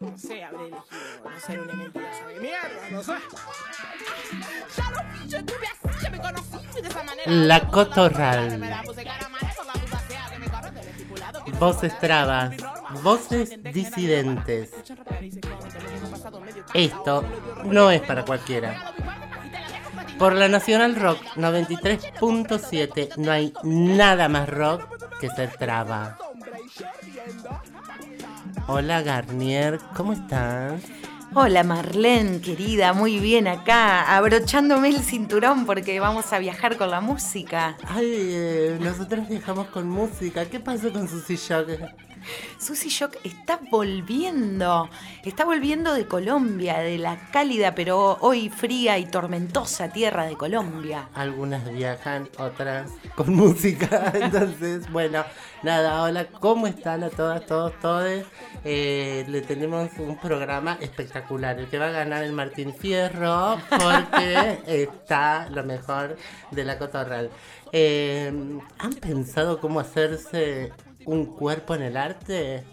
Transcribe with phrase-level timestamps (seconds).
[0.00, 3.12] No sé, habré elegido no ser un envidioso de mierda, no sé.
[4.76, 7.32] Ya lo vi, yo tuve así, ya me conocí de esa manera.
[7.32, 8.60] La Cotorral.
[11.58, 12.54] Voces trabas,
[13.02, 14.70] voces disidentes.
[16.72, 17.24] Esto
[17.64, 18.92] no es para cualquiera.
[20.18, 26.18] Por la Nacional Rock 93.7 no hay nada más rock que ser traba.
[28.66, 30.80] Hola Garnier, ¿cómo estás?
[31.34, 37.02] Hola Marlene, querida, muy bien acá, abrochándome el cinturón porque vamos a viajar con la
[37.02, 37.76] música.
[37.86, 40.46] Ay, eh, nosotros viajamos con música.
[40.46, 41.68] ¿Qué pasó con Susy Shock?
[42.58, 44.88] Susy Shock está volviendo,
[45.24, 51.08] está volviendo de Colombia, de la cálida pero hoy fría y tormentosa tierra de Colombia.
[51.14, 54.12] Algunas viajan, otras con música.
[54.14, 55.24] Entonces, bueno,
[55.62, 58.26] nada, hola, ¿cómo están a todas, todos, todes?
[58.64, 64.58] Eh, le tenemos un programa espectacular, el que va a ganar el Martín Fierro, porque
[64.66, 66.16] está lo mejor
[66.50, 67.30] de la cotorral.
[67.72, 68.32] Eh,
[68.78, 70.72] ¿Han pensado cómo hacerse
[71.06, 72.64] un cuerpo en el arte?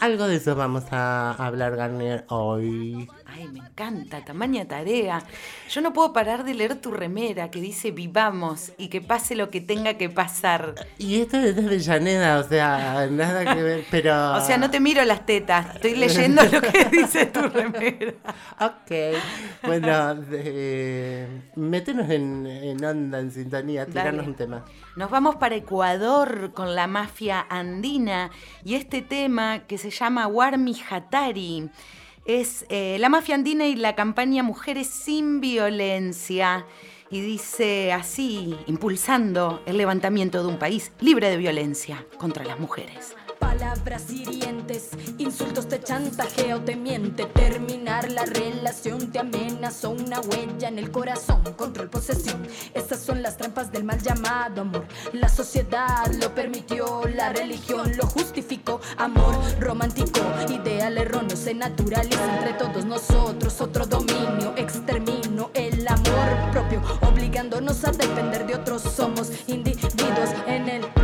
[0.00, 3.08] Algo de eso vamos a hablar, Garnier, hoy.
[3.30, 5.22] Ay, me encanta, tamaña tarea.
[5.68, 9.50] Yo no puedo parar de leer tu remera que dice vivamos y que pase lo
[9.50, 10.74] que tenga que pasar.
[10.96, 14.32] Y esto es de Avellaneda, o sea, nada que ver, pero...
[14.38, 18.14] O sea, no te miro las tetas, estoy leyendo lo que dice tu remera.
[18.60, 19.18] Ok,
[19.62, 20.24] bueno,
[21.56, 24.28] métenos en, en onda, en sintonía, tirarnos Dale.
[24.28, 24.64] un tema.
[24.96, 28.30] Nos vamos para Ecuador con la mafia andina
[28.64, 31.70] y este tema que se llama Warmi Hatari.
[32.28, 36.66] Es eh, la mafia andina y la campaña Mujeres sin Violencia.
[37.10, 43.16] Y dice así, impulsando el levantamiento de un país libre de violencia contra las mujeres.
[43.48, 47.24] Palabras hirientes, insultos te chantajeo, te miente.
[47.24, 52.46] Terminar la relación te amenazó una huella en el corazón, control, posesión.
[52.74, 54.84] Estas son las trampas del mal llamado amor.
[55.14, 58.82] La sociedad lo permitió, la religión lo justificó.
[58.98, 60.20] Amor romántico,
[60.50, 63.62] ideal erróneo, se naturaliza entre todos nosotros.
[63.62, 68.82] Otro dominio, exterminio, el amor propio, obligándonos a depender de otros.
[68.82, 70.97] Somos individuos en el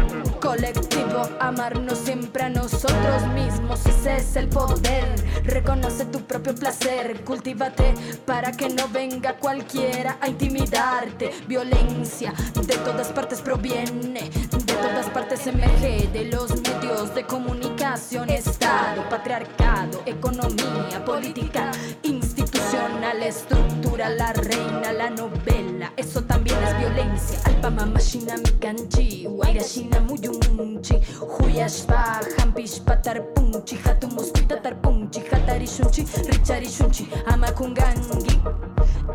[0.55, 5.05] colectivo, amarnos siempre a nosotros mismos, ese es el poder.
[5.45, 7.93] Reconoce tu propio placer, cultívate
[8.25, 11.33] para que no venga cualquiera a intimidarte.
[11.49, 19.09] Violencia de todas partes proviene, de todas partes emerge, de los medios de comunicación, Estado,
[19.09, 21.73] patriarcado, economía, política,
[22.03, 27.39] institucional, estructura, la reina, la novela, eso también es violencia.
[27.45, 30.95] Alpa mama shina mikanchi, waira shina muyunchi,
[31.39, 38.41] huyashpa, hampishpa tarpunchi, hatumuspita tarpunchi, hatari shunchi, richari shunchi, amakungangi,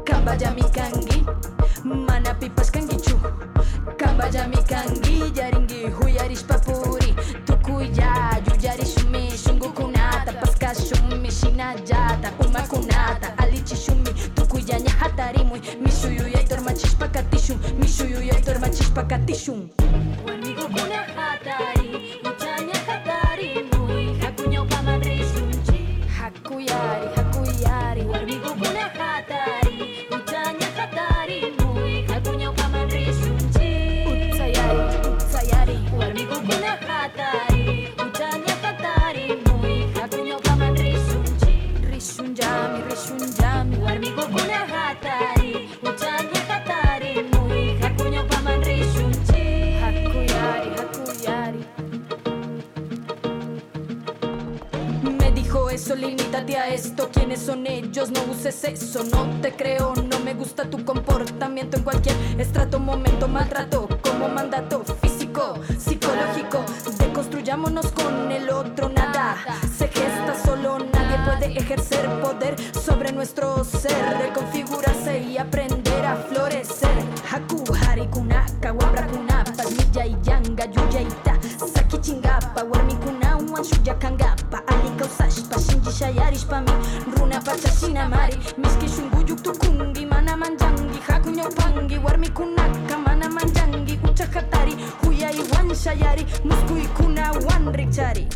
[0.05, 1.25] kambaya mikangi,
[1.83, 3.19] mana pipas kangichu,
[3.97, 13.37] kambaya mikangi, yaringi, huyarishpa puri, tukuya, yuyari shumi, shungukunata, paska shumi, shinayata, umakunata,
[14.69, 15.45] Widzianie hatari.
[15.45, 19.69] Mój Miszuju jej torma ciszpaka tiszum Miszuju jej torma ciszpaka tiszum
[20.27, 21.89] Łamigo kuna hatari.
[55.71, 57.09] Eso, limítate a esto.
[57.13, 58.09] ¿Quiénes son ellos?
[58.09, 59.93] No uses eso, no te creo.
[59.95, 66.65] No me gusta tu comportamiento en cualquier estrato, momento, maltrato como mandato físico, psicológico.
[66.97, 69.37] Deconstruyámonos con el otro, nada
[69.77, 70.79] se gesta solo.
[70.79, 75.78] Nadie puede ejercer poder sobre nuestro ser, reconfigurarse y aprender
[95.89, 98.27] shayari Musku ikuna wanrik chari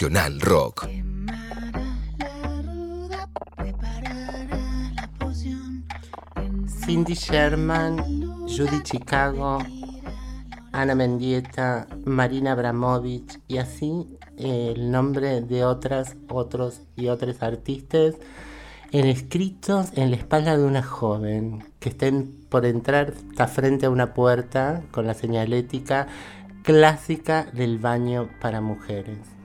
[0.00, 0.88] Rock.
[6.84, 9.58] Cindy Sherman, Judy Chicago,
[10.70, 14.06] Ana Mendieta, Marina Abramovich y así
[14.36, 18.14] el nombre de otras, otros y otros artistas
[18.92, 23.90] en escritos en la espalda de una joven que estén por entrar está frente a
[23.90, 26.06] una puerta con la señalética
[26.62, 29.37] clásica del baño para mujeres.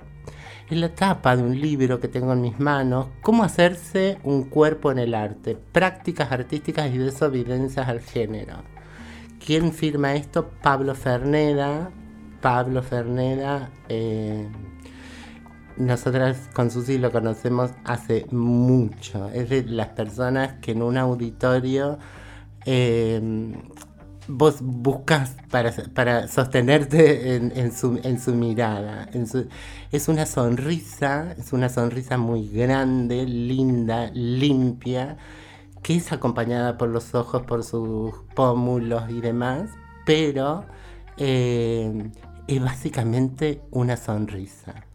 [0.69, 4.91] En la tapa de un libro que tengo en mis manos, Cómo hacerse un cuerpo
[4.91, 8.57] en el arte, prácticas artísticas y desobediencias al género.
[9.45, 10.49] ¿Quién firma esto?
[10.61, 11.91] Pablo Ferneda.
[12.41, 13.71] Pablo Ferneda.
[13.89, 14.47] Eh,
[15.75, 19.29] nosotras con Susi lo conocemos hace mucho.
[19.31, 21.99] Es de las personas que en un auditorio
[22.65, 23.53] eh,
[24.27, 29.09] vos buscas para, sostenerte en, su, mirada.
[29.91, 35.17] es una sonrisa, es una sonrisa muy grande, linda, limpia,
[35.81, 39.69] que es acompañada por los ojos, por sus pómulos y demás,
[40.05, 40.65] pero
[41.17, 42.11] eh,
[42.47, 44.85] es básicamente una sonrisa.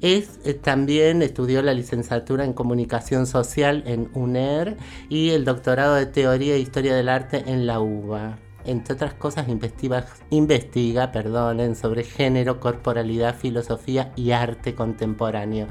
[0.00, 4.76] Es, eh, también estudió la licenciatura en comunicación social en UNER
[5.08, 8.38] y el doctorado de teoría e historia del arte en la UBA.
[8.66, 15.68] Entre otras cosas, investiga, investiga perdonen, sobre género, corporalidad, filosofía y arte contemporáneo.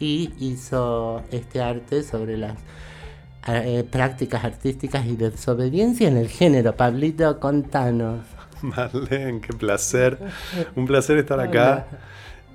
[0.00, 2.54] Y hizo este arte sobre las
[3.46, 6.74] eh, prácticas artísticas y desobediencia en el género.
[6.74, 8.24] Pablito, contanos.
[8.62, 10.18] Marlene, qué placer.
[10.74, 11.86] Un placer estar acá.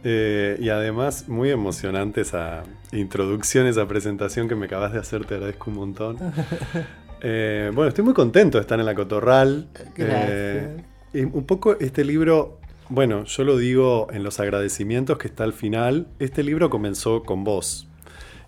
[0.03, 5.35] Eh, y además, muy emocionante esa introducción, esa presentación que me acabas de hacer, te
[5.35, 6.17] agradezco un montón.
[7.25, 9.69] Eh, bueno, estoy muy contento de estar en la Cotorral.
[9.95, 10.83] Eh,
[11.13, 12.59] y un poco este libro,
[12.89, 17.45] bueno, yo lo digo en los agradecimientos que está al final, este libro comenzó con
[17.45, 17.87] vos.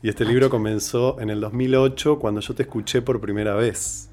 [0.03, 4.09] Y este libro comenzó en el 2008 cuando yo te escuché por primera vez.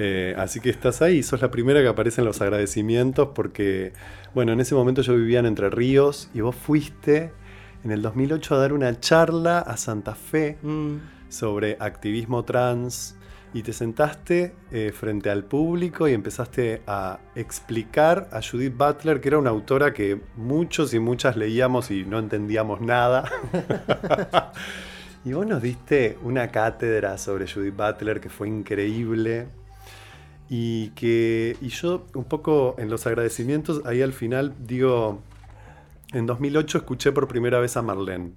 [0.00, 3.92] Eh, así que estás ahí, sos la primera que aparece en los agradecimientos porque,
[4.32, 7.32] bueno, en ese momento yo vivía en Entre Ríos y vos fuiste
[7.82, 10.96] en el 2008 a dar una charla a Santa Fe mm.
[11.28, 13.16] sobre activismo trans
[13.52, 19.28] y te sentaste eh, frente al público y empezaste a explicar a Judith Butler, que
[19.28, 23.28] era una autora que muchos y muchas leíamos y no entendíamos nada.
[25.24, 29.48] y vos nos diste una cátedra sobre Judith Butler que fue increíble.
[30.50, 35.20] Y que y yo un poco en los agradecimientos, ahí al final digo,
[36.12, 38.32] en 2008 escuché por primera vez a Marlene.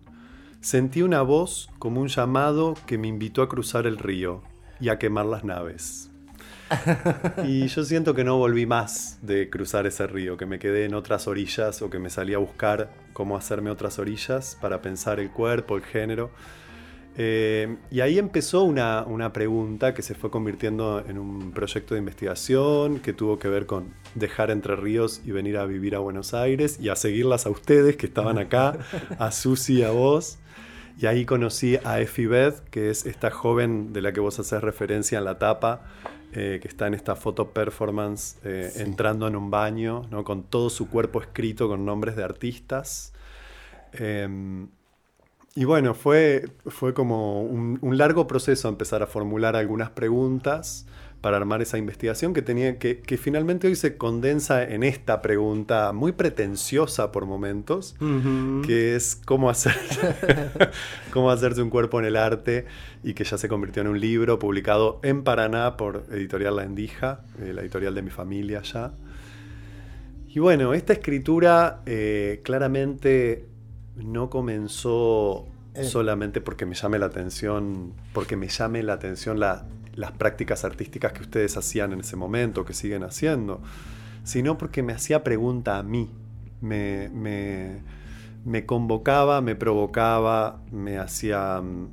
[0.59, 4.43] Sentí una voz como un llamado que me invitó a cruzar el río
[4.79, 6.11] y a quemar las naves.
[7.45, 10.93] y yo siento que no volví más de cruzar ese río, que me quedé en
[10.93, 15.31] otras orillas o que me salí a buscar cómo hacerme otras orillas para pensar el
[15.31, 16.31] cuerpo, el género.
[17.17, 22.99] Eh, y ahí empezó una, pregunta que se fue convirtiendo en un proyecto de investigación
[22.99, 26.79] que tuvo que ver con dejar Entre Ríos y venir a vivir a Buenos Aires
[26.79, 28.77] y a seguirlas a ustedes que estaban acá,
[29.19, 30.39] a Susi, a vos.
[30.99, 34.61] Y ahí conocí a Effie Beth, que es esta joven de la que vos haces
[34.61, 35.83] referencia en la tapa,
[36.33, 40.23] eh, que está en esta foto performance eh, entrando en un baño, ¿no?
[40.23, 43.13] con todo su cuerpo escrito con nombres de artistas.
[45.53, 50.85] Y bueno, fue, fue como un, largo proceso empezar a formular algunas preguntas
[51.19, 55.91] para armar esa investigación que tenía que, que finalmente hoy se condensa en esta pregunta
[55.91, 57.95] muy pretenciosa por momentos,
[58.65, 59.75] que es cómo hacer
[61.11, 62.65] cómo hacerse un cuerpo en el arte
[63.03, 67.25] y que ya se convirtió en un libro publicado en Paraná por Editorial La Endija,
[67.39, 68.93] eh, la editorial de mi familia ya.
[70.27, 73.50] Y bueno, esta escritura eh, claramente
[73.95, 75.83] no comenzó eh.
[75.83, 81.21] solamente porque me llame la atención, porque me llame la atención las prácticas artísticas que
[81.21, 83.61] ustedes hacían en ese momento, que siguen haciendo,
[84.23, 86.09] sino porque me hacía pregunta a mí,
[86.61, 87.09] me,
[88.43, 91.87] me, convocaba, me provocaba, me hacía mm,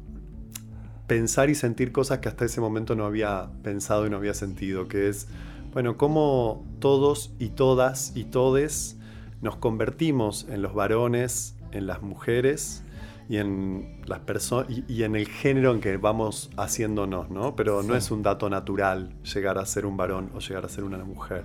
[1.06, 4.88] pensar y sentir cosas que hasta ese momento no había pensado y no había sentido,
[4.88, 5.28] que es,
[5.72, 8.96] bueno, cómo todos y todas y todes
[9.40, 12.82] nos convertimos en los varones en las mujeres
[13.28, 17.54] y en las personas y, en el género en que vamos haciéndonos, ¿no?
[17.56, 20.84] Pero no es un dato natural llegar a ser un varón o llegar a ser
[20.84, 21.44] una mujer.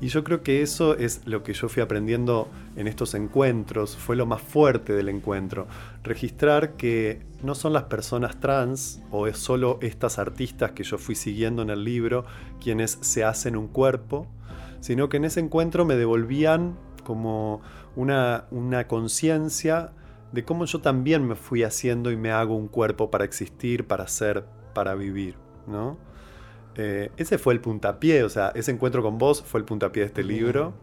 [0.00, 4.14] Y yo creo que eso es lo que yo fui aprendiendo en estos encuentros, fue
[4.14, 5.66] lo más fuerte del encuentro.
[6.04, 11.16] Registrar que no son las personas trans o es solo estas artistas que yo fui
[11.16, 12.24] siguiendo en el libro
[12.60, 14.28] quienes se hacen un cuerpo,
[14.80, 17.60] sino que en ese encuentro me devolvían como
[17.98, 19.90] una, una conciencia
[20.30, 24.06] de cómo yo también me fui haciendo y me hago un cuerpo para existir, para
[24.06, 25.34] ser, para vivir,
[25.66, 25.98] ¿no?
[26.76, 30.06] Eh, ese fue el puntapié, o sea, ese encuentro con vos fue el puntapié de
[30.06, 30.74] este libro.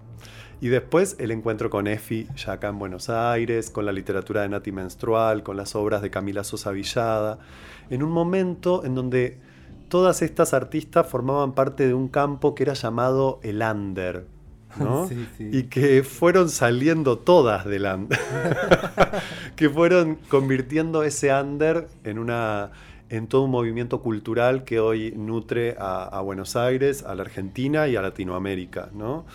[0.60, 4.50] Y después el encuentro con Efi, ya acá en Buenos Aires, con la literatura de
[4.50, 7.39] Nati Menstrual, con las obras de Camila Sosa Villada,
[7.89, 9.39] en un momento en donde
[9.88, 14.27] todas estas artistas formaban parte de un campo que era llamado el under,
[14.77, 15.08] ¿no?
[15.10, 15.50] Sí, sí.
[15.51, 18.20] Y que fueron saliendo todas del under.
[19.55, 22.72] que fueron convirtiendo ese under en una
[23.08, 27.88] en todo un movimiento cultural que hoy nutre a, a Buenos Aires, a la Argentina
[27.88, 29.25] y a Latinoamérica, ¿no?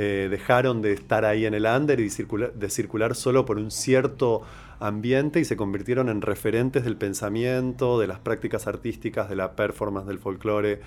[0.00, 3.72] Eh, dejaron de estar ahí en el under y circular, de circular solo por un
[3.72, 4.42] cierto
[4.78, 10.06] ambiente y se convirtieron en referentes del pensamiento, de las prácticas artísticas, de la performance,
[10.06, 10.80] del folclore,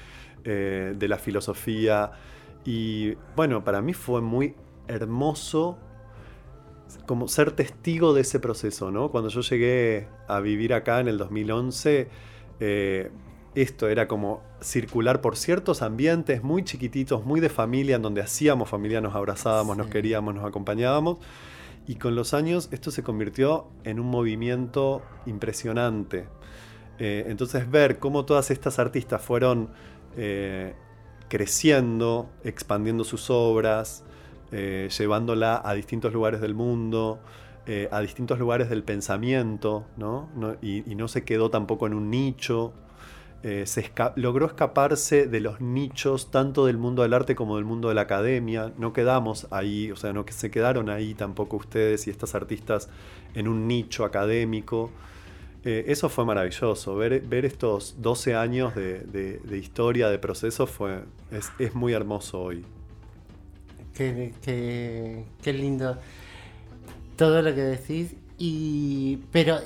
[0.46, 2.12] eh, de la filosofía.
[2.66, 4.56] Y bueno, para mí fue muy
[4.88, 5.78] hermoso
[7.06, 9.12] como ser testigo de ese proceso, ¿no?
[9.12, 12.10] Cuando yo llegué a vivir acá en el 2011,
[12.60, 13.12] eh,
[13.56, 18.70] esto era como circular por ciertos ambientes muy chiquititos, muy de familia, en donde hacíamos
[18.70, 21.18] familia, nos abrazábamos, nos queríamos, nos acompañábamos.
[21.88, 26.28] Y con los años esto se convirtió en un movimiento impresionante.
[27.00, 29.70] Eh, entonces ver cómo todas estas artistas fueron
[30.16, 30.76] eh,
[31.32, 34.04] creciendo, expandiendo sus obras,
[34.52, 37.22] eh, llevándola a distintos lugares del mundo,
[37.66, 40.28] eh, a distintos lugares del pensamiento, ¿no?
[40.62, 42.74] Y, no se quedó tampoco en un nicho.
[43.44, 47.88] Eh, se logró escaparse de los nichos tanto del mundo del arte como del mundo
[47.88, 48.74] de la academia.
[48.78, 52.90] No quedamos ahí, o sea, no que se quedaron ahí tampoco ustedes y estas artistas
[53.36, 54.92] en un nicho académico.
[55.64, 56.96] Eh, eso fue maravilloso.
[56.96, 62.66] Ver, ver estos 12 años de, de- historia, de proceso, fue, es, muy hermoso hoy.
[63.94, 65.98] Qué, qué- qué lindo
[67.16, 68.16] todo lo que decís.
[68.40, 69.60] Y, pero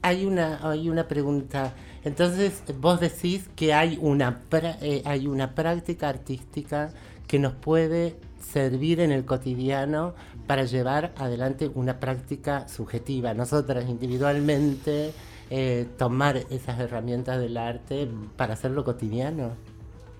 [0.00, 1.74] hay, una, hay una pregunta.
[2.04, 4.40] Entonces, vos decís que hay una,
[4.80, 6.90] eh, hay una práctica artística
[7.26, 10.14] que nos puede servir en el cotidiano
[10.48, 13.34] para llevar adelante una práctica subjetiva.
[13.34, 15.12] Nosotras individualmente
[15.50, 19.52] eh, tomar esas herramientas del arte para hacerlo cotidiano.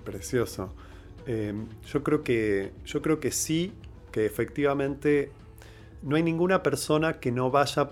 [0.04, 0.70] Precioso.
[1.26, 1.54] Eh,
[1.90, 3.72] yo, creo que, yo creo que sí,
[4.12, 5.32] que efectivamente
[6.02, 7.88] no hay ninguna persona que no vaya,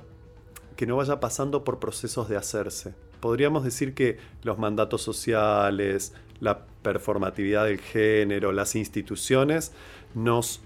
[0.76, 2.92] que no vaya pasando por procesos de hacerse.
[3.20, 9.72] Podríamos decir que los mandatos sociales, la performatividad del género, las instituciones,
[10.14, 10.60] nos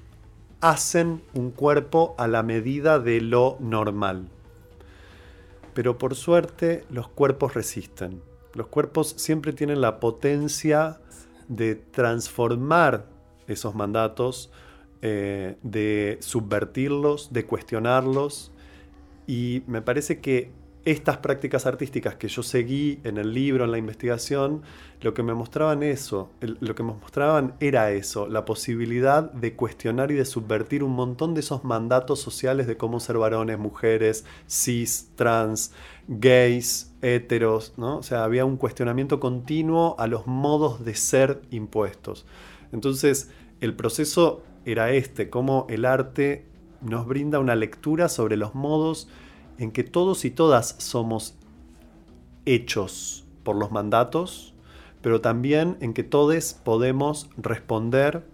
[0.61, 4.29] hacen un cuerpo a la medida de lo normal.
[5.75, 8.23] Pero por suerte los cuerpos resisten.
[8.55, 11.00] Los cuerpos siempre tienen la potencia
[11.49, 13.07] de transformar
[13.47, 14.50] esos mandatos,
[15.02, 18.52] eh, de subvertirlos, de cuestionarlos.
[19.26, 20.50] Y me parece que
[20.84, 24.62] estas prácticas artísticas que yo seguí en el libro, en la investigación,
[25.02, 30.10] lo que me mostraban eso, lo que me mostraban era eso, la posibilidad de cuestionar
[30.10, 35.10] y de subvertir un montón de esos mandatos sociales de cómo ser varones, mujeres, cis,
[35.16, 35.72] trans,
[36.08, 37.99] gays, heteros, ¿no?
[37.99, 42.26] O sea, había un cuestionamiento continuo a los modos de ser impuestos.
[42.72, 46.46] Entonces, el proceso era este, cómo el arte
[46.80, 49.08] nos brinda una lectura sobre los modos
[49.61, 51.37] en que todos y todas somos
[52.47, 54.55] hechos por los mandatos,
[55.02, 58.25] pero también en que todos podemos responder,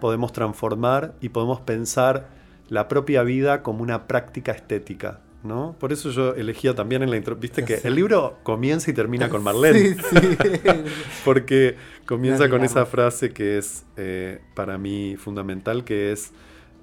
[0.00, 2.30] podemos transformar y podemos pensar
[2.70, 5.20] la propia vida como una práctica estética.
[5.44, 5.76] ¿no?
[5.78, 7.36] Por eso yo elegía también en la intro.
[7.36, 9.94] Viste que el libro comienza y termina con Marlene.
[9.94, 10.36] Sí, sí.
[11.24, 11.76] Porque
[12.06, 16.32] comienza No con esa frase que es eh, para mí fundamental, que es,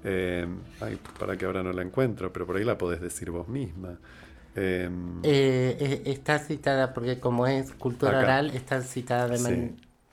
[0.04, 0.46] eh,
[0.80, 3.98] ay, para que ahora no la encuentro, pero por ahí la podés decir vos misma.
[4.56, 4.88] Eh,
[5.22, 8.20] Eh, eh, está citada porque como es cultura Acá.
[8.20, 9.42] oral, está citada de Sí.
[9.44, 9.72] manera...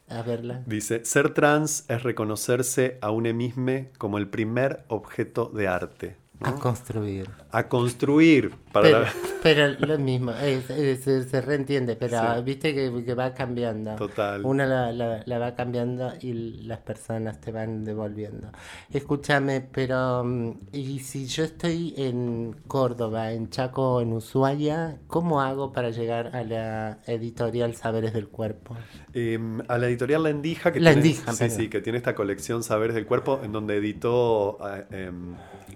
[0.10, 0.64] A verla.
[0.66, 6.16] dice, ser trans es reconocerse a un mismo como el primer objeto de arte.
[6.40, 6.48] ¿No?
[6.48, 7.30] A construir.
[7.52, 8.52] A construir.
[8.72, 9.14] Para Pero, la-
[9.44, 12.44] pero lo mismo, es- es- se, se reentiende, pero Sí.
[12.44, 13.96] viste que, que va cambiando.
[13.96, 14.46] Total.
[14.46, 18.50] Una la, la- la va cambiando y las personas te van devolviendo.
[18.92, 25.72] Escúchame, pero mm, y si yo estoy en Córdoba, en Chaco, en Ushuaia, ¿cómo hago
[25.72, 28.76] para llegar a la editorial Saberes del Cuerpo?
[29.14, 32.14] Eh, a la editorial La Endija, que, La tiene, Endija, sí, sí, que tiene esta
[32.16, 34.58] colección Saberes del Cuerpo, en donde editó
[34.92, 35.12] eh,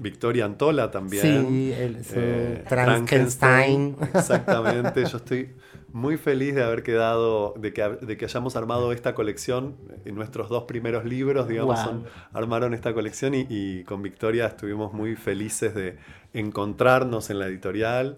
[0.01, 1.21] Victoria Antola también.
[1.47, 2.63] Sí, el- su Eh.
[2.67, 3.95] Frankenstein.
[4.13, 5.51] Exactamente, yo estoy
[5.93, 9.75] muy feliz de haber quedado, de que, de que hayamos armado esta colección.
[10.05, 11.85] Nuestros dos primeros libros, digamos, Wow.
[11.85, 12.03] son-
[12.33, 15.97] armaron esta colección y, y con Victoria estuvimos muy felices de
[16.33, 18.17] encontrarnos en la editorial.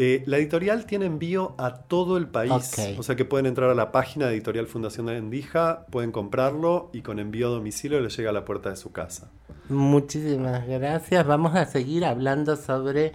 [0.00, 3.74] Eh, la editorial tiene envío a todo el país, o sea que pueden entrar a
[3.74, 8.16] la página de Editorial Fundación de Endija, pueden comprarlo y con envío a domicilio les
[8.16, 9.32] llega a la puerta de su casa.
[9.68, 11.26] Muchísimas gracias.
[11.26, 13.12] Vamos a seguir hablando sobre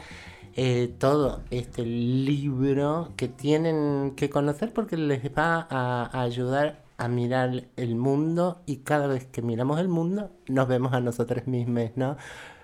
[0.57, 7.07] eh, todo este libro que tienen que conocer porque les va a, a ayudar a
[7.07, 11.91] mirar el mundo y cada vez que miramos el mundo nos vemos a nosotros mismos,
[11.95, 12.17] ¿no?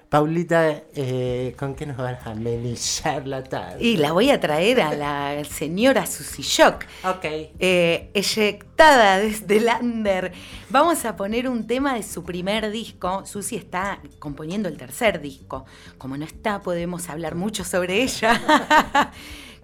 [0.09, 3.77] Paulita, eh, ¿con qué nos vas a amenizar la tarde?
[3.79, 6.83] Y la voy a traer a la señora Susy Shock.
[7.03, 7.25] Ok.
[7.59, 10.31] eh, eyectada desde el under.
[10.71, 13.23] Vamos a poner un tema de su primer disco.
[13.27, 15.65] Susi está componiendo el tercer disco.
[15.99, 19.11] Como no está, podemos hablar mucho sobre ella.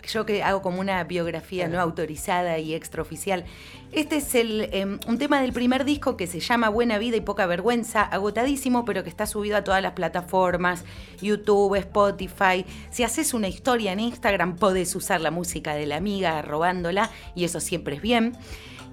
[0.07, 3.45] Yo que hago como una biografía no autorizada y extraoficial.
[3.91, 7.21] Este es el, em, un tema del primer disco que se llama Buena Vida y
[7.21, 10.83] Poca Vergüenza, agotadísimo, pero que está subido a todas las plataformas,
[11.21, 12.65] YouTube, Spotify.
[12.89, 17.45] Si haces una historia en Instagram, podés usar la música de la amiga robándola, y
[17.45, 18.38] eso siempre es bien.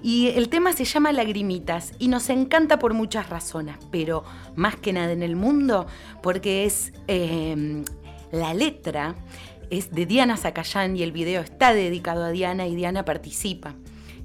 [0.03, 4.91] Y el tema se llama Lagrimitas y nos encanta por muchas razones, pero más que
[4.91, 5.87] nada en el mundo,
[6.21, 7.85] porque es em,
[8.33, 9.15] la letra
[9.77, 13.73] es de Diana Zacayán y el video está dedicado a Diana y Diana participa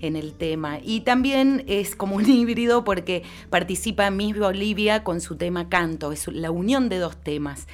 [0.00, 0.78] en el tema.
[0.83, 6.28] Y también es como un híbrido porque participa Miss Bolivia con su tema Canto, es
[6.28, 7.67] la unión de dos temas.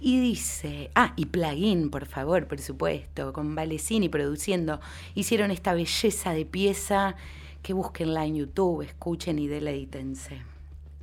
[0.00, 4.80] Y dice, ah, y Plugin, por favor, por supuesto, con Valecini produciendo,
[5.14, 7.16] hicieron esta belleza de pieza
[7.62, 10.40] que búsquenla en YouTube, escuchen y deleítense.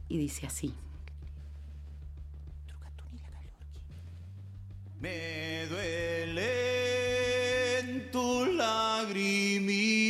[0.08, 0.73] Y dice así.
[5.06, 6.05] Me duelen
[8.15, 10.06] tus lagrimitas.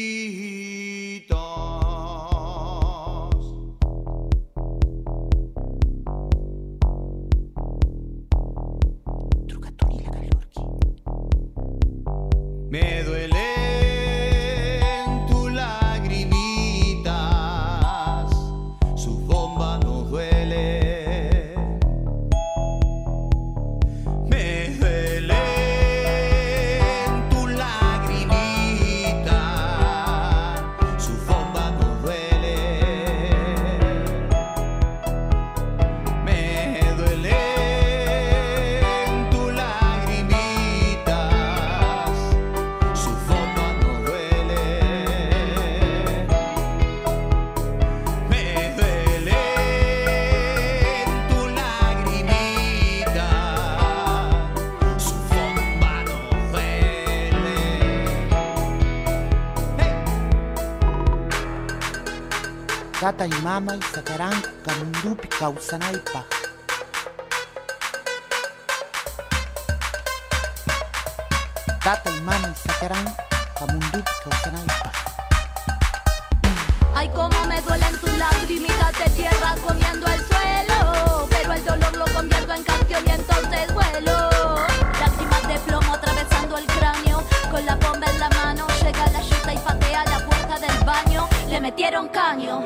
[12.70, 13.64] Me duelen
[63.26, 66.26] Tata y mama y sacarán camundupi causanaipa.
[71.84, 73.16] Tata y mama y sacarán
[73.58, 74.92] camundupi causanaipa.
[76.94, 81.28] Ay, cómo me duelen tus lagrimitas de tierra comiendo el suelo.
[81.32, 84.35] Pero el dolor lo convierto en canción y entonces vuelo.
[91.76, 92.62] Metieron caño.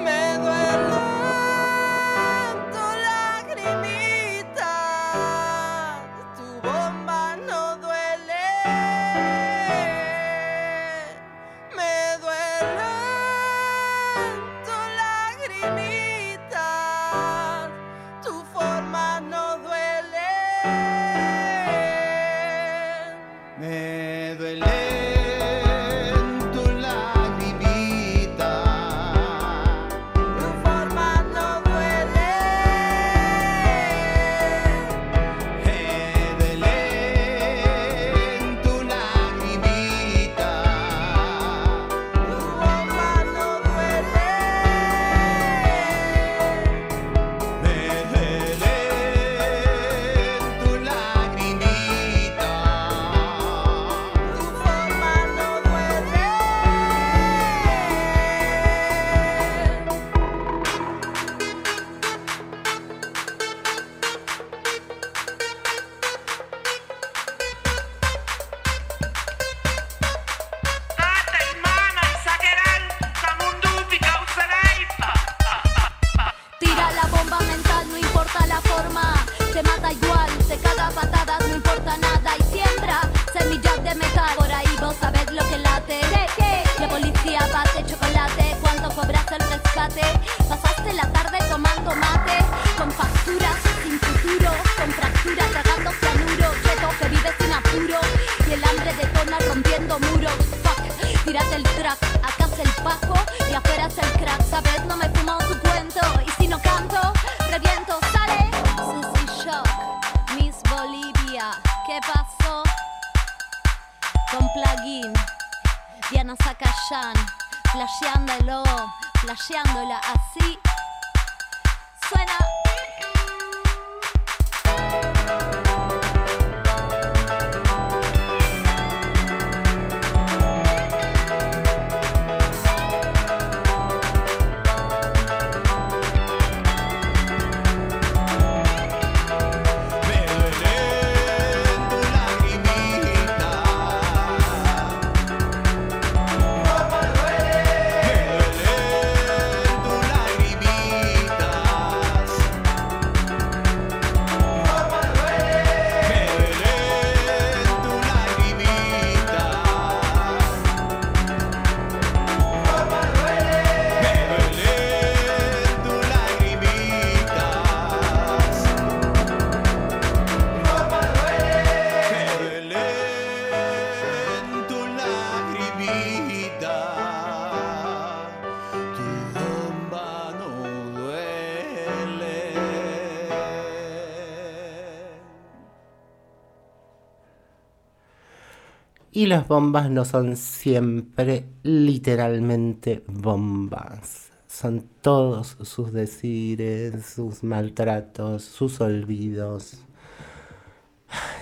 [189.20, 194.30] Y las bombas no son siempre literalmente bombas.
[194.48, 199.84] Son todos sus decires, sus maltratos, sus olvidos,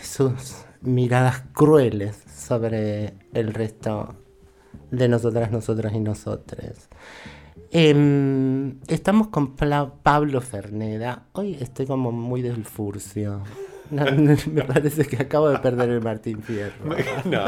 [0.02, 4.16] sus miradas crueles sobre el resto
[4.90, 6.90] de nosotras, nosotros y nosotres.
[7.70, 11.28] Em, estamos con Pablo Ferneda.
[11.34, 13.44] Hoy estoy como muy del furcio.
[13.90, 16.74] No, no, me parece que acabo de perder el Martín Fierro.
[17.26, 17.40] No,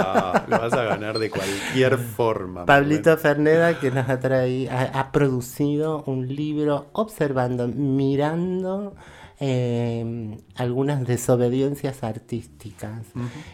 [0.48, 2.66] lo vas a ganar de cualquier forma.
[2.66, 8.96] Pablito Ferneda que nos ha traído, ha, ha producido un libro observando, mirando
[9.42, 13.06] eh, algunas desobediencias artísticas.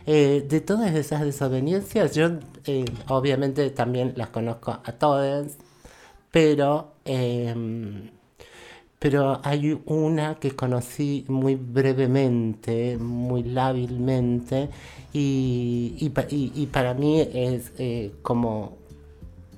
[0.08, 5.58] Eh, de todas esas desobediencias, yo eh, obviamente también las conozco a todas,
[6.32, 8.10] pero em,
[9.00, 14.70] pero hay una que conocí muy brevemente, muy lábilmente,
[15.14, 18.78] y, y y- y para mí es eh, como,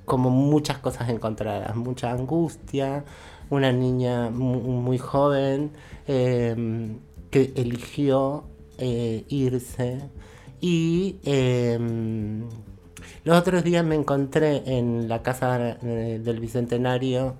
[0.04, 3.04] como muchas cosas encontradas, mucha angustia,
[3.50, 5.70] una niña mu- muy, joven
[6.06, 6.54] eh,
[7.30, 8.44] que eligió
[8.78, 10.00] eh, irse
[10.60, 12.42] y em,
[13.24, 17.34] los otros días me encontré en la casa eh, del Bicentenario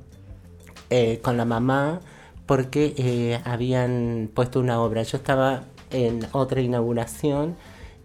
[0.90, 2.01] eh, con la mamá
[2.46, 5.03] porque eh, habían puesto una obra.
[5.03, 7.57] Yo estaba en otra inauguración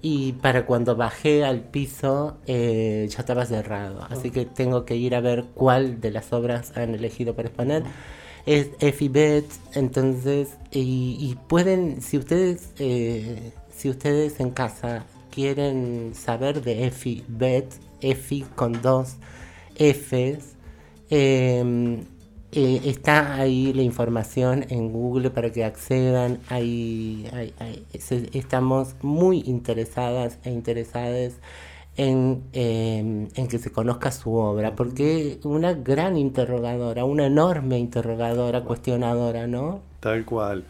[0.02, 4.06] y para cuando bajé al piso eh, ya estaba cerrado.
[4.10, 7.84] Así que tengo que ir a ver cuál de las obras han elegido para exponer.
[8.46, 16.12] Es Effie Bet, entonces, y, y pueden, si ustedes, eh, si ustedes en casa quieren
[16.13, 19.15] saber de Effie Bet, Effie con dos
[19.76, 20.56] Fs,
[21.10, 22.04] eh,
[22.53, 26.39] eh, está ahí la información en Google para que accedan.
[26.49, 31.33] Ahí, ahí- ahí- se- estamos muy interesadas e interesadas
[31.95, 38.63] en, eh, en que se conozca su obra, porque una gran interrogadora, una enorme interrogadora,
[38.63, 39.81] cuestionadora, ¿no?
[39.99, 40.65] Tal cual.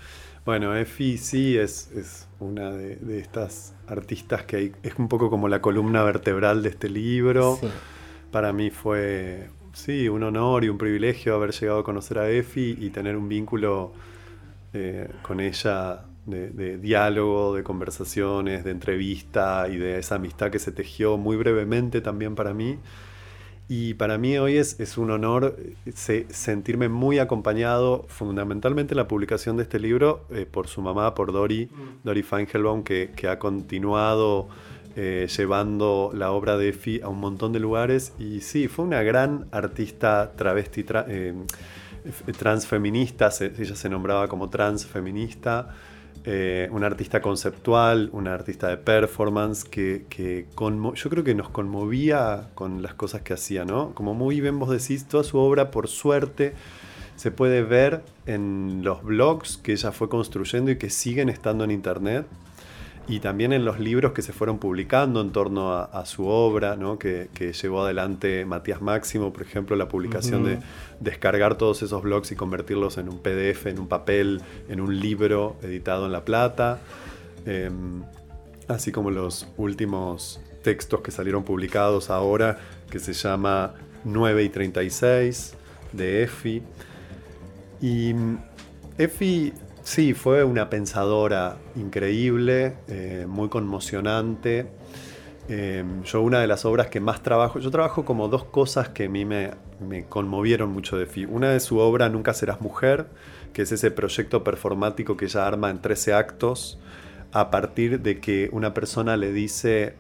[0.46, 5.30] Bueno, Efi sí es, es una de, de estas artistas que hay- es un poco
[5.30, 7.58] como la columna vertebral de este libro.
[7.62, 7.68] Sí.
[8.32, 12.78] Para mí fue, sí, un honor y un privilegio haber llegado a conocer a Efi
[12.80, 13.92] y tener un vínculo
[14.74, 20.60] eh, con ella de, de diálogo, de conversaciones, de entrevista y de esa amistad que
[20.60, 22.80] se tejió muy brevemente también para mí.
[23.70, 28.98] Y para mí hoy es, es un honor eh, se- sentirme muy acompañado, fundamentalmente en
[28.98, 31.70] la publicación de este libro, eh, por su mamá, por Dori,
[32.04, 34.50] Dori Feingelbaum, que, que ha continuado
[34.96, 38.14] eh, llevando la obra de Efi a un montón de lugares.
[38.20, 41.34] Y sí, fue una gran artista travesti, tra- eh,
[42.06, 45.74] f- transfeminista, ella se nombraba como transfeminista.
[46.26, 50.46] eh, una artista conceptual, una artista de performance que, que
[50.96, 53.94] yo creo que nos conmovía con las cosas que hacía, ¿no?
[53.94, 56.54] Como muy bien vos decís, toda su obra, por suerte,
[57.18, 61.72] se puede ver en los blogs que ella fue construyendo y que siguen estando en
[61.72, 62.26] internet.
[63.08, 66.78] Y también en los libros que se fueron publicando en torno a, a su obra,
[66.78, 66.98] ¿no?
[66.98, 70.50] que, que, llevó adelante Matías Máximo, por ejemplo, la publicación uh -huh.
[70.50, 70.60] de
[71.02, 75.58] descargar todos esos blogs y convertirlos en un PDF, en un papel, en un libro
[75.62, 76.80] editado en La Plata,
[77.46, 77.70] eh,
[78.70, 82.58] así como los últimos textos que salieron publicados ahora,
[82.90, 83.74] que se llama
[84.06, 85.56] 9 y 36,
[85.92, 86.64] de Efi.
[87.82, 88.16] Y
[88.98, 89.52] Efi
[89.84, 94.72] Sí, fue una pensadora increíble, eh, muy conmocionante.
[95.50, 99.06] Eh, yo una de las obras que más trabajo, yo trabajo como dos cosas que
[99.06, 99.52] a mí me,
[100.08, 101.26] conmovieron mucho de Fi.
[101.26, 103.08] Una es su obra Nunca serás mujer,
[103.52, 106.80] que es ese proyecto performático que ella arma en 13 actos,
[107.34, 109.96] a partir de que una persona le dice,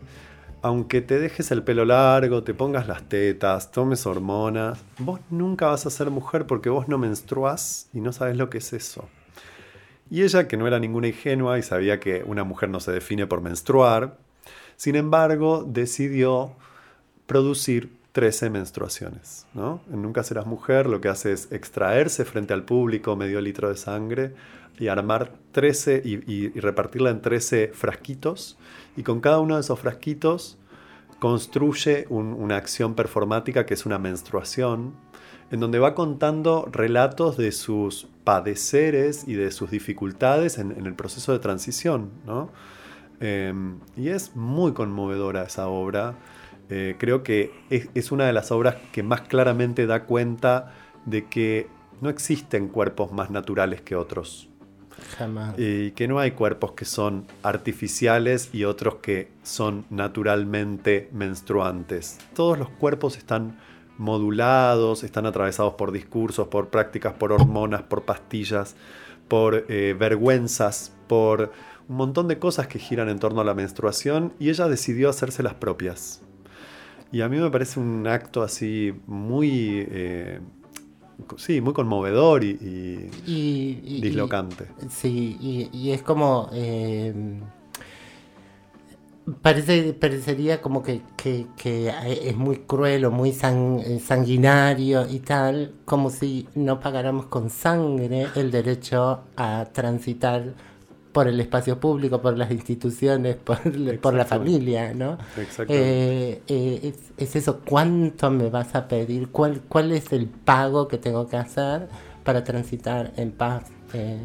[0.61, 5.85] aunque te dejes el pelo largo, te pongas las tetas, tomes hormonas, vos nunca vas
[5.85, 9.09] a ser mujer porque vos no menstruás y no sabes lo que es eso.
[10.13, 13.25] Y ella, que no era ninguna ingenua y sabía que una mujer no se define
[13.25, 14.19] por menstruar,
[14.75, 16.51] sin embargo decidió
[17.25, 19.47] producir 13 menstruaciones.
[19.55, 19.81] ¿no?
[19.91, 23.75] En Nunca serás mujer lo que hace es extraerse frente al público medio litro de
[23.75, 24.35] sangre
[24.77, 28.59] y armar 13 y, repartirla en 13 frasquitos
[28.95, 30.59] y con cada uno de esos frasquitos
[31.17, 34.93] construye un, una acción performática que es una menstruación
[35.51, 40.95] en donde va contando relatos de sus padeceres y de sus dificultades en, en el
[40.95, 42.09] proceso de transición.
[42.25, 42.49] ¿no?
[43.19, 43.53] Eh,
[43.95, 46.15] y es muy conmovedora esa obra.
[46.69, 50.73] Eh, creo que es, es, una de las obras que más claramente da cuenta
[51.05, 51.67] de que
[52.01, 54.49] no existen cuerpos más naturales que otros.
[55.17, 55.55] Jamás.
[55.57, 62.19] Y que no hay cuerpos que son artificiales y otros que son naturalmente menstruantes.
[62.35, 63.57] Todos los cuerpos están
[63.97, 68.75] modulados, están atravesados por discursos, por prácticas, por hormonas, por pastillas,
[69.27, 71.51] por eh, vergüenzas, por
[71.87, 75.43] un montón de cosas que giran en torno a la menstruación y ella decidió hacerse
[75.43, 76.21] las propias.
[77.11, 80.39] Y a mí me parece un acto así muy, eh,
[81.37, 84.67] sí, muy conmovedor y, y, y, y dislocante.
[84.89, 86.49] sí, y, es como...
[86.53, 87.13] Eh,
[89.41, 91.93] Parece, parecería como que, que, que,
[92.27, 98.27] es muy cruel o muy sang, sanguinario y tal, como si no pagáramos con sangre
[98.35, 100.53] el derecho a transitar
[101.13, 103.59] por el espacio público, por las instituciones, por,
[104.01, 105.17] por la familia, ¿no?
[105.69, 109.29] Eh, eh, es, es, eso, ¿cuánto me vas a pedir?
[109.29, 111.87] ¿Cuál, ¿Cuál es el pago que tengo que hacer
[112.25, 113.65] para transitar en paz?
[113.93, 114.17] Eh,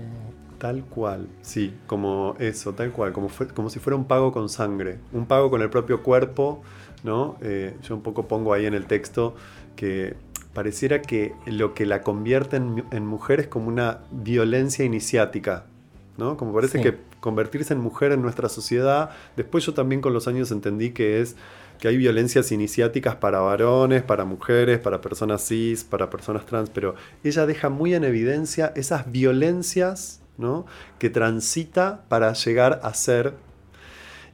[0.59, 4.49] Tal cual, sí, como eso, tal cual, como, fue, como si fuera un pago con
[4.49, 6.63] sangre, un pago con el propio cuerpo,
[7.05, 7.37] ¿no?
[7.43, 9.37] Eh, yo un poco pongo ahí en el texto
[9.77, 10.17] que
[10.55, 15.67] pareciera que lo que la convierte en, en mujer es como una violencia iniciática,
[16.17, 16.37] ¿no?
[16.37, 16.85] Como parece sí.
[16.85, 21.21] que convertirse en mujer en nuestra sociedad, después yo también con los años entendí que
[21.21, 21.37] es
[21.79, 26.97] que hay violencias iniciáticas para varones, para mujeres, para personas cis, para personas trans, pero
[27.23, 30.65] ella deja muy en evidencia esas violencias ¿no?
[30.99, 33.35] que transita para llegar a ser.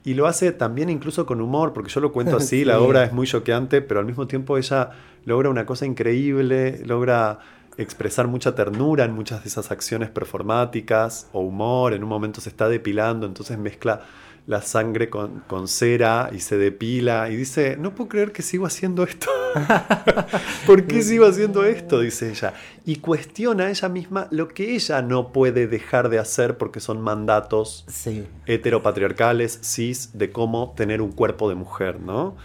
[0.05, 2.65] Y lo hace también incluso con humor, porque yo lo cuento así, sí.
[2.65, 4.91] la obra es muy choqueante, pero al mismo tiempo ella
[5.25, 7.39] logra una cosa increíble, logra
[7.77, 12.51] expresar mucha ternura en muchas de esas acciones performáticas o humor, en un momento se
[12.51, 14.03] está depilando, entonces mezcla
[14.47, 18.67] la sangre con, con, cera y se depila y dice, no puedo creer que sigo
[18.67, 19.31] haciendo esto.
[20.67, 22.01] ¿Por qué sigo haciendo esto?
[22.01, 22.53] Dice ella.
[22.85, 27.87] Y cuestiona ella misma lo que ella no puede dejar de hacer porque son mandatos
[27.89, 28.27] sí.
[28.47, 32.37] heteropatriarcales, cis, de cómo tener un cuerpo de mujer, ¿no?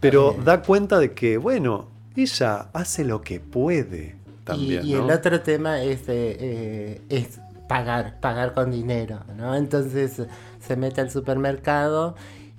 [0.00, 4.84] Pero da cuenta de que, bueno, ella hace lo que puede también.
[4.84, 5.04] Y, y ¿no?
[5.04, 7.38] el otro tema es, eh, es
[7.70, 9.54] pagar, pagar con dinero, ¿no?
[9.54, 10.22] Entonces
[10.60, 12.14] se mete al supermercado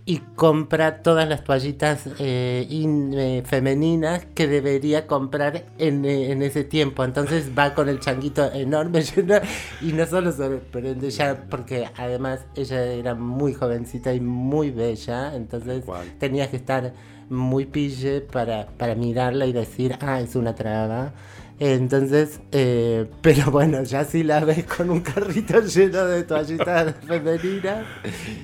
[0.06, 6.42] y compra todas las toallitas eh, in, eh, femeninas que debería comprar en, eh, en,
[6.42, 7.04] ese tiempo.
[7.04, 9.36] Entonces va con el changuito enorme lleno,
[9.82, 15.86] y no solo sorprende ya, porque además ella era muy jovencita y muy bella, entonces
[15.86, 15.98] wow.
[16.20, 16.94] tenías que estar
[17.30, 21.14] muy pille para, para mirarla y decir, ah, es una traba.
[21.64, 27.86] Entonces, eh, pero bueno, ya si la ves con un carrito lleno de toallitas femeninas.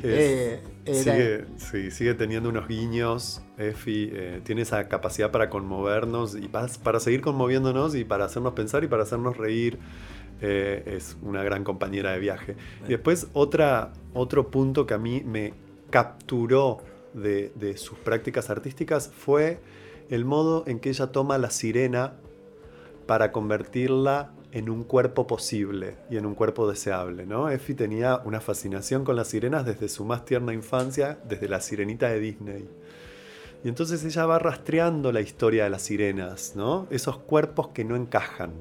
[0.04, 3.42] Eh, sigue, sí, sigue teniendo unos guiños.
[3.58, 8.54] Efi eh, tiene esa capacidad para conmovernos y para, para, seguir conmoviéndonos y para hacernos
[8.54, 9.80] pensar y para hacernos reír.
[10.42, 12.56] Eh, es una gran compañera de viaje.
[12.86, 15.56] Y después, otra, otro punto que a mí me
[15.90, 16.84] capturó
[17.16, 19.60] de, de sus prácticas artísticas fue
[20.12, 22.14] el modo en que ella toma la sirena
[23.08, 27.50] para convertirla en un cuerpo posible y en un cuerpo deseable, ¿no?
[27.50, 32.10] Effie tenía una fascinación con las sirenas desde su más tierna infancia, desde la sirenita
[32.10, 32.70] de Disney.
[33.64, 36.88] Y entonces ella va rastreando la historia de las sirenas, ¿no?
[36.90, 38.52] Esos cuerpos que no encajan.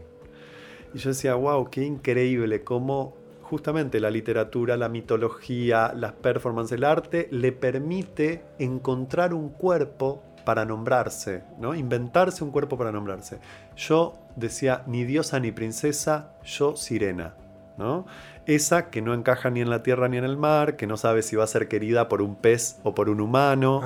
[0.95, 6.85] Y yo decía, wow, qué increíble cómo justamente la literatura, la mitología, las performances, el
[6.85, 11.75] arte le permite encontrar un cuerpo para nombrarse, ¿no?
[11.75, 13.41] Inventarse un cuerpo para nombrarse.
[13.77, 17.35] Yo decía, ni diosa ni princesa, yo sirena,
[17.77, 18.07] ¿no?
[18.47, 21.23] Esa que no encaja ni en la tierra ni en el mar, que no sabe
[21.23, 23.83] si va a ser querida por un pez o por un humano,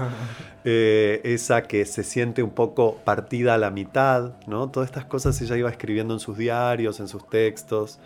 [0.65, 4.71] eh, esa que se siente un poco partida a la mitad, ¿no?
[4.71, 7.99] Todas estas cosas ella iba escribiendo en sus diarios, en sus textos.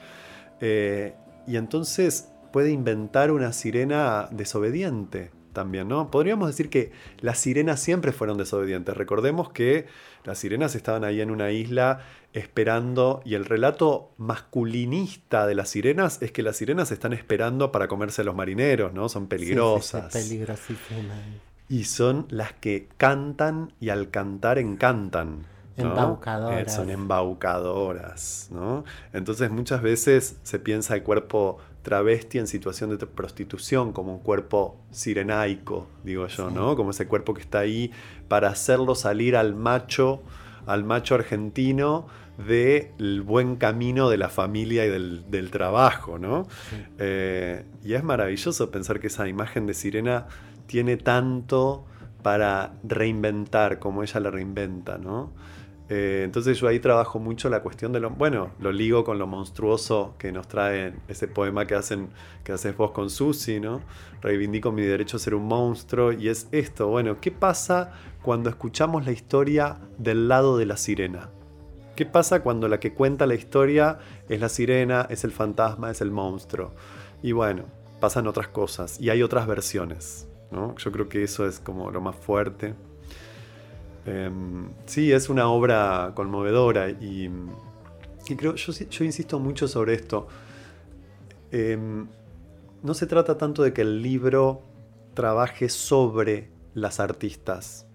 [0.60, 6.10] Eh, y entonces puede inventar una sirena desobediente también, ¿no?
[6.10, 8.94] Podríamos decir que las sirenas siempre fueron desobedientes.
[8.94, 9.86] Recordemos que
[10.24, 12.00] las sirenas estaban ahí en una isla
[12.34, 17.88] esperando y el relato masculinista de las sirenas es que las sirenas están esperando para
[17.88, 19.08] comerse a los marineros, ¿no?
[19.08, 20.12] Son peligrosas.
[20.12, 21.18] Sí, sí, sí, peligrosísimas.
[21.68, 25.46] Y son las que cantan y al cantar encantan.
[25.76, 25.84] ¿no?
[25.84, 26.60] Embaucadoras.
[26.60, 28.84] Eh, son embaucadoras, ¿no?
[29.12, 34.80] Entonces muchas veces se piensa el cuerpo travesti en situación de prostitución como un cuerpo
[34.90, 36.74] sirenaico, digo yo, ¿no?
[36.74, 37.92] Como ese cuerpo que está ahí
[38.26, 40.22] para hacerlo salir al macho,
[40.66, 46.48] al macho argentino del buen camino de la familia y del, del trabajo, ¿no?
[46.98, 50.26] Eh, y es maravilloso pensar que esa imagen de sirena
[50.66, 51.84] tiene tanto
[52.22, 55.32] para reinventar como ella la reinventa, ¿no?
[55.90, 59.26] Eh, entonces yo ahí trabajo mucho la cuestión de lo, bueno, lo ligo con lo
[59.26, 62.08] monstruoso que nos trae ese poema que hacen,
[62.42, 63.82] que haces vos con Susi, ¿no?
[64.22, 67.92] Reivindico mi derecho a ser un monstruo y es esto, bueno, ¿qué pasa
[68.22, 71.28] cuando escuchamos la historia del lado de la sirena?
[71.96, 76.00] ¿Qué pasa cuando la que cuenta la historia es la sirena, es el fantasma, es
[76.00, 76.72] el monstruo?
[77.22, 77.64] Y bueno,
[78.00, 80.74] pasan otras cosas y hay otras versiones, ¿no?
[80.76, 82.74] Yo creo que eso es como lo más fuerte.
[84.06, 87.30] Um, sí, es una obra conmovedora y,
[88.28, 90.28] y creo, yo, yo, insisto mucho sobre esto.
[91.52, 92.08] Um,
[92.82, 94.62] no se trata tanto de que el libro
[95.14, 97.86] trabaje sobre las artistas.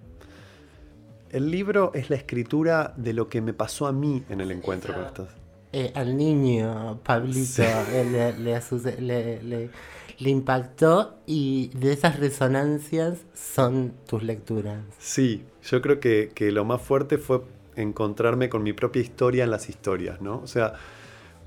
[1.30, 4.96] El libro es la escritura de lo que me pasó a mí en el encuentro
[4.96, 5.28] con estas.
[5.72, 7.62] Eh, al niño, Pablito, sí.
[7.92, 9.70] le, le, le,
[10.18, 14.80] le, impactó y de esas resonancias son tus lecturas.
[14.98, 17.42] Sí, yo creo que, que, lo más fuerte fue
[17.76, 20.40] encontrarme con mi propia historia en las historias, ¿no?
[20.42, 20.74] O sea,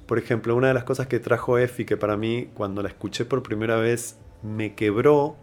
[0.06, 3.24] por ejemplo, una de las cosas que trajo Effie, que para mí, cuando la escuché
[3.24, 5.36] por primera vez, me quebró,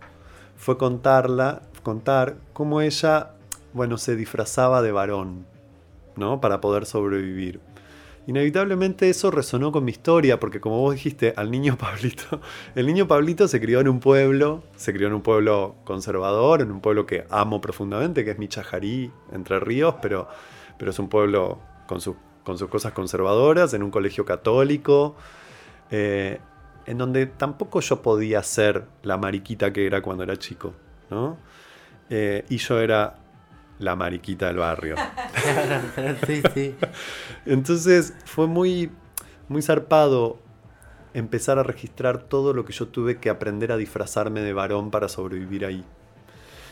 [0.57, 3.31] fue contarla, contar cómo ella,
[3.73, 5.45] bueno, se disfrazaba de varón,
[6.15, 6.41] ¿no?
[6.41, 7.59] Para poder sobrevivir.
[8.29, 12.39] Inevitablemente eso resonó con mi historia, porque como vos dijiste, al niño Pablito,
[12.75, 16.69] el niño Pablito se crió en un pueblo, se crió en un pueblo conservador, en
[16.69, 20.27] un pueblo que amo profundamente, que es Michajarí, Entre Ríos, pero,
[20.77, 21.97] pero es un pueblo con,
[22.43, 25.15] con sus cosas conservadoras, en un colegio católico,
[25.89, 26.37] eh,
[26.85, 30.75] en donde tampoco yo podía ser la mariquita que era cuando era chico,
[31.09, 31.35] ¿no?
[32.11, 33.15] Eh, y yo era
[33.79, 34.95] la mariquita del barrio.
[37.45, 38.91] Entonces fue muy,
[39.47, 40.39] muy zarpado
[41.13, 45.09] empezar a registrar todo lo que yo tuve que aprender a disfrazarme de varón para
[45.09, 45.83] sobrevivir ahí.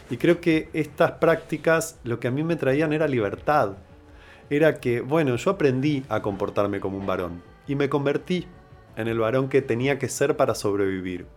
[0.09, 3.73] Y creo que estas prácticas lo que a mí me traían era libertad.
[4.49, 8.47] Era que, bueno, yo aprendí a comportarme como un varón y me convertí
[8.95, 11.27] en el varón que tenía que ser para sobrevivir.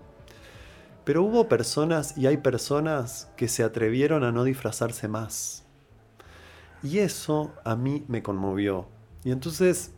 [1.04, 5.59] Pero hubo personas y hay personas que se atrevieron a no disfrazarse más.
[6.82, 8.86] Y eso a mí me conmovió.
[9.24, 9.92] Y entonces,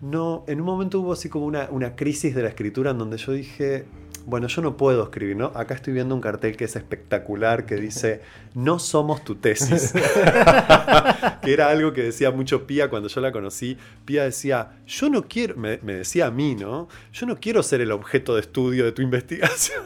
[0.00, 3.32] no, en un momento hubo así como una, crisis de la escritura en donde yo
[3.32, 3.84] dije,
[4.24, 5.52] bueno, yo no puedo escribir, ¿no?
[5.54, 8.22] Acá estoy viendo un cartel que es espectacular que dice,
[8.54, 9.92] no somos tu tesis.
[11.42, 13.76] que era algo que decía mucho Pía cuando yo la conocí.
[14.06, 16.88] Pía decía, yo no quiero, me, me decía a mí, ¿no?
[17.12, 19.84] Yo no quiero ser el objeto de estudio de tu investigación.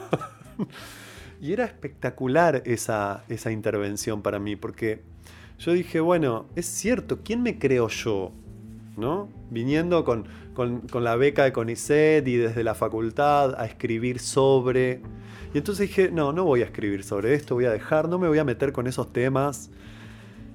[1.40, 5.15] y era espectacular esa, esa intervención para mí, porque
[5.58, 8.32] yo dije, bueno, es cierto, ¿quién me creo yo?
[8.96, 9.28] ¿No?
[9.50, 15.00] Viniendo con, con, con, la beca de CONICET y desde la facultad a escribir sobre.
[15.54, 18.28] Y entonces dije, no, no voy a escribir sobre esto, voy a dejar, no me
[18.28, 19.70] voy a meter con esos temas.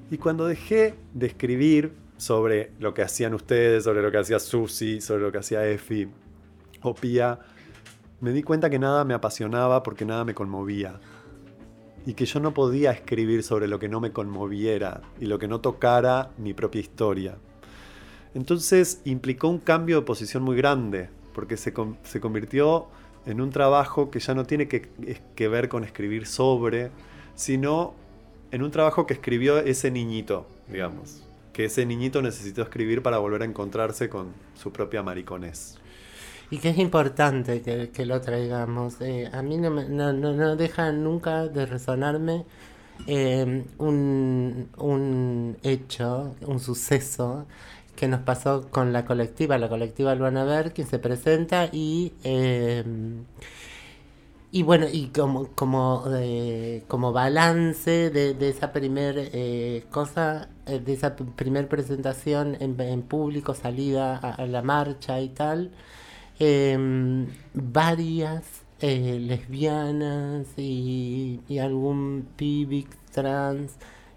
[0.10, 5.02] Y cuando dejé de escribir sobre lo que hacían ustedes, sobre lo que hacía Susi,
[5.02, 6.08] sobre lo que hacía Efi
[6.82, 7.40] o Pía,
[8.20, 11.00] me di cuenta que nada me apasionaba porque nada me conmovía
[12.06, 15.48] y que yo no podía escribir sobre lo que no me conmoviera y lo que
[15.48, 17.38] no tocara mi propia historia.
[18.34, 21.74] Entonces implicó un cambio de posición muy grande, porque se,
[22.04, 22.88] se convirtió
[23.26, 24.90] en un trabajo que ya no tiene que,
[25.36, 26.92] que ver con escribir sobre,
[27.36, 27.94] sino
[28.52, 31.24] en un trabajo que escribió ese niñito, digamos.
[31.54, 35.78] Que ese niñito necesitó escribir para volver a encontrarse con su propia mariconés.
[36.52, 39.00] Y que es importante que, que lo traigamos.
[39.02, 42.46] Eh, a mí no, me- no, no, no deja nunca de resonarme
[43.08, 47.46] eh, un, un hecho, un suceso
[47.96, 51.70] que nos pasó con la colectiva, la colectiva lo van a ver, quien se presenta
[51.72, 52.14] y...
[52.24, 52.84] eh,
[54.54, 60.80] y bueno, y como, como, eh, como balance de, de esa primer eh, cosa, eh,
[60.80, 65.72] de esa primer presentación en, en público, salida a la marcha y tal,
[66.42, 68.44] em, varias
[68.82, 73.74] eh, lesbianas y, y algún pibix trans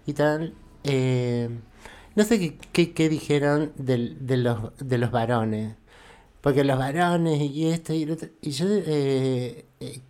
[0.07, 0.53] y tal,
[0.83, 1.49] eh,
[2.15, 5.75] no sé qué, qué, qué dijeron del- de, los, de los varones.
[6.41, 8.29] Porque los varones y esto y lo otro.
[8.41, 10.01] Y yo eh, eh,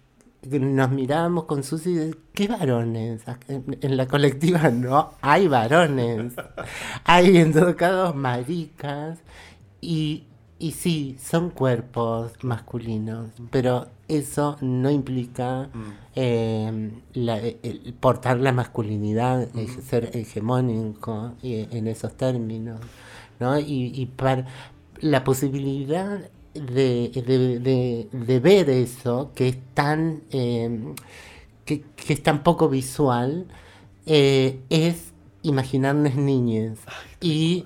[0.60, 3.24] nos mirábamos con Susi ¿qué varones?
[3.48, 6.34] En, en la colectiva no hay varones.
[7.06, 9.20] hay en todo caso maricas.
[9.82, 10.26] Y,
[10.58, 13.30] y sí, son cuerpos masculinos.
[13.52, 15.70] Pero eso no implica
[16.16, 22.80] eh, la- el portar la masculinidad, eh, ser hegemónico eh, en esos términos.
[23.40, 23.60] ¿no?
[23.60, 24.46] Y, y para
[25.02, 26.20] la posibilidad
[26.54, 30.94] de, de, de- de ver eso, que es tan, eh,
[31.66, 33.46] que, que es tan poco visual,
[34.06, 35.12] eh, es
[35.44, 36.80] imaginarnos niñas.
[37.20, 37.66] Y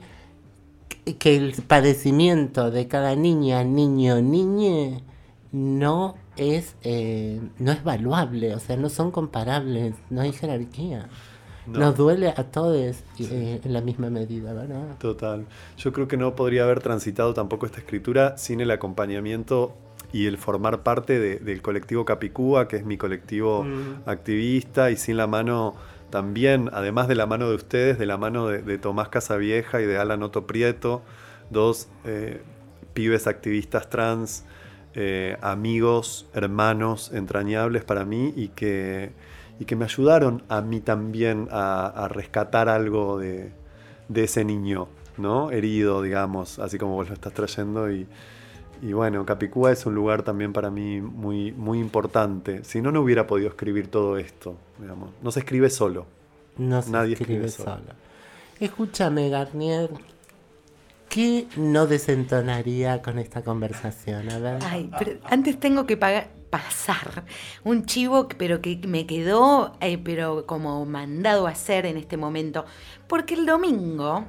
[1.17, 5.03] que- el padecimiento de cada niña, niño, niñe,
[5.51, 11.09] no es, eh, no es valuable, o sea, no son comparables, no hay jerarquía.
[11.67, 11.79] No.
[11.79, 12.75] Nos duele a todos
[13.19, 14.97] eh, en la misma medida, ¿verdad?
[14.97, 15.45] Total.
[15.77, 19.75] Yo creo que no podría haber transitado tampoco esta escritura sin el acompañamiento
[20.11, 24.09] y el formar parte de- del colectivo Capicúa, que es mi colectivo Mm.
[24.09, 25.75] activista, y sin la mano
[26.09, 29.97] también, además de la mano de ustedes, de la mano de, Tomás Casavieja y de
[29.97, 31.01] Alan Otto Prieto,
[31.49, 32.41] dos eh,
[32.93, 34.45] pibes activistas trans,
[34.95, 39.11] eh, amigos, hermanos entrañables para mí y que,
[39.59, 43.51] y que me ayudaron a mí también a, a rescatar algo de,
[44.07, 45.51] de ese niño, ¿no?
[45.51, 47.91] Herido, digamos, así como vos lo estás trayendo.
[47.91, 48.07] Y,
[48.81, 52.63] y bueno, Capicúa es un lugar también para mí muy, muy importante.
[52.63, 55.09] Si no, no hubiera podido escribir todo esto, digamos.
[55.21, 56.05] No se escribe solo.
[56.57, 57.93] No se Nadie escribe escribe solo.
[58.59, 59.89] Escúchame, Garnier,
[61.09, 64.29] ¿qué no desentonaría con esta conversación?
[64.29, 64.59] A ver.
[64.63, 67.23] Ay, pero antes tengo que pagar- pasar
[67.63, 72.65] un chivo, pero que me quedó, eh, pero como mandado a hacer en este momento.
[73.07, 74.25] Porque el domingo,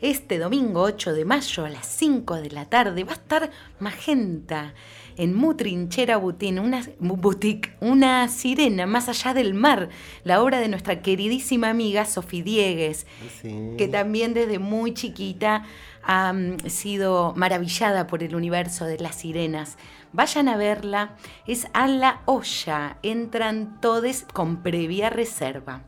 [0.00, 4.74] este domingo 8 de mayo a las 5 de la tarde, va a estar Magenta
[5.16, 9.88] en Mutrinchera Boutique, una, boutique, una sirena más allá del mar,
[10.24, 13.06] la obra de nuestra queridísima amiga Sofía Diegues
[13.40, 13.74] Sí.
[13.78, 15.64] que también desde muy chiquita
[16.02, 19.78] ha mm, sido maravillada por el universo de las sirenas.
[20.12, 21.16] Vayan a verla,
[21.46, 25.82] es a la olla, entran todos con previa reserva.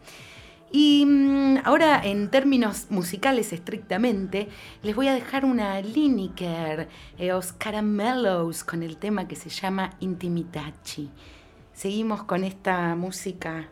[0.71, 4.49] Y mm, ahora en términos musicales estrictamente,
[4.83, 6.89] les voy a dejar una Lineker,
[7.19, 11.11] eh, Os Caramelos, con el tema que se llama Intimitachi.
[11.73, 13.69] Seguimos con esta música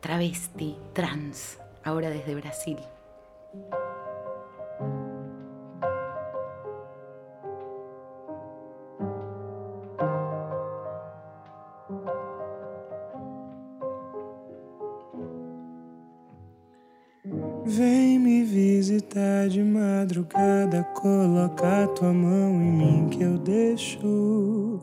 [0.00, 2.78] travesti, trans, ahora desde Brasil.
[20.24, 24.80] Madrugada, coloca tua mão em mim que eu deixo.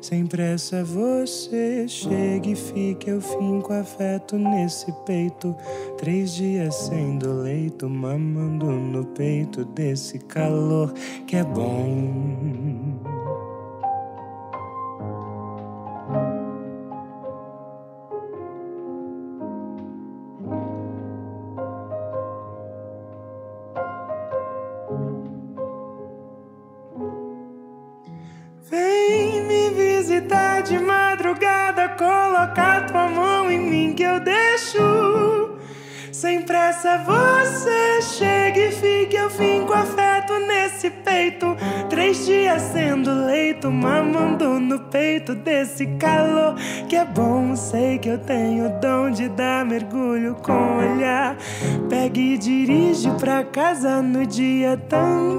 [0.00, 5.56] Sem pressa você chega e fica, eu finco afeto nesse peito.
[5.96, 10.92] Três dias sendo leito, mamando no peito desse calor
[11.26, 12.93] que é bom.
[45.84, 46.54] Desse calor
[46.88, 47.54] que é bom.
[47.54, 51.36] Sei que eu tenho o dom de dar mergulho com olhar.
[51.88, 55.33] Pega e dirige pra casa no dia também.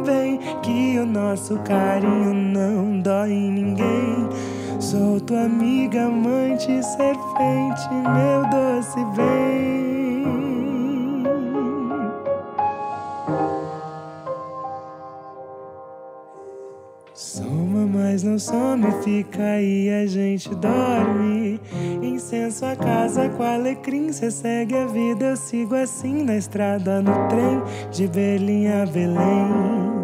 [23.65, 28.85] Alecrim, cê segue a vida, eu sigo assim na estrada, no trem, de Berlim a
[28.85, 29.95] Belém.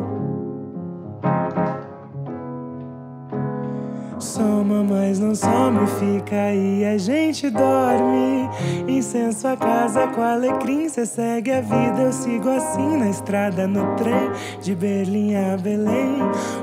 [4.18, 8.50] Soma, mas não some, fica aí, a gente dorme.
[8.88, 13.96] Incenso a casa com alecrim, cê segue a vida, eu sigo assim na estrada, no
[13.96, 16.18] trem, de Berlim a Belém.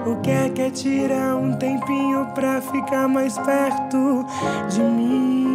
[0.05, 4.27] O que é que é tirar um tempinho pra ficar mais perto
[4.69, 5.48] de mim?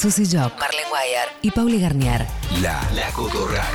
[0.00, 2.24] Susy Job, Marlene Guayar y Pauli Garnier.
[2.62, 3.66] La, la cotorral.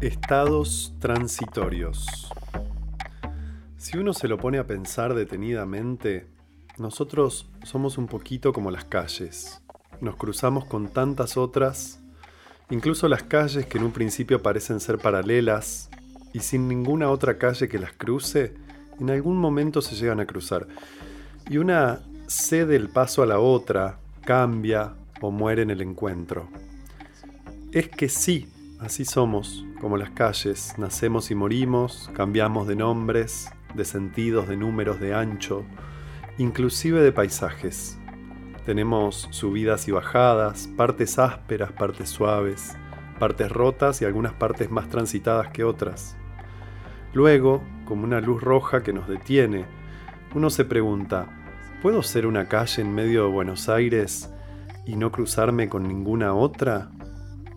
[0.00, 2.06] Estados transitorios.
[3.76, 6.26] Si uno se lo pone a pensar detenidamente,
[6.78, 9.60] nosotros somos un poquito como las calles.
[10.00, 12.00] Nos cruzamos con tantas otras,
[12.70, 15.90] incluso las calles que en un principio parecen ser paralelas
[16.32, 18.54] y sin ninguna otra calle que las cruce,
[19.00, 20.66] en algún momento se llegan a cruzar.
[21.48, 26.48] Y una cede el paso a la otra, cambia o muere en el encuentro.
[27.72, 28.48] Es que sí,
[28.80, 35.00] así somos, como las calles, nacemos y morimos, cambiamos de nombres, de sentidos, de números,
[35.00, 35.64] de ancho,
[36.38, 37.98] inclusive de paisajes.
[38.64, 42.76] Tenemos subidas y bajadas, partes ásperas, partes suaves,
[43.18, 46.16] partes rotas y algunas partes más transitadas que otras.
[47.16, 49.64] Luego, como una luz roja que nos detiene,
[50.34, 51.26] uno se pregunta,
[51.80, 54.30] ¿puedo ser una calle en medio de Buenos Aires
[54.84, 56.90] y no cruzarme con ninguna otra?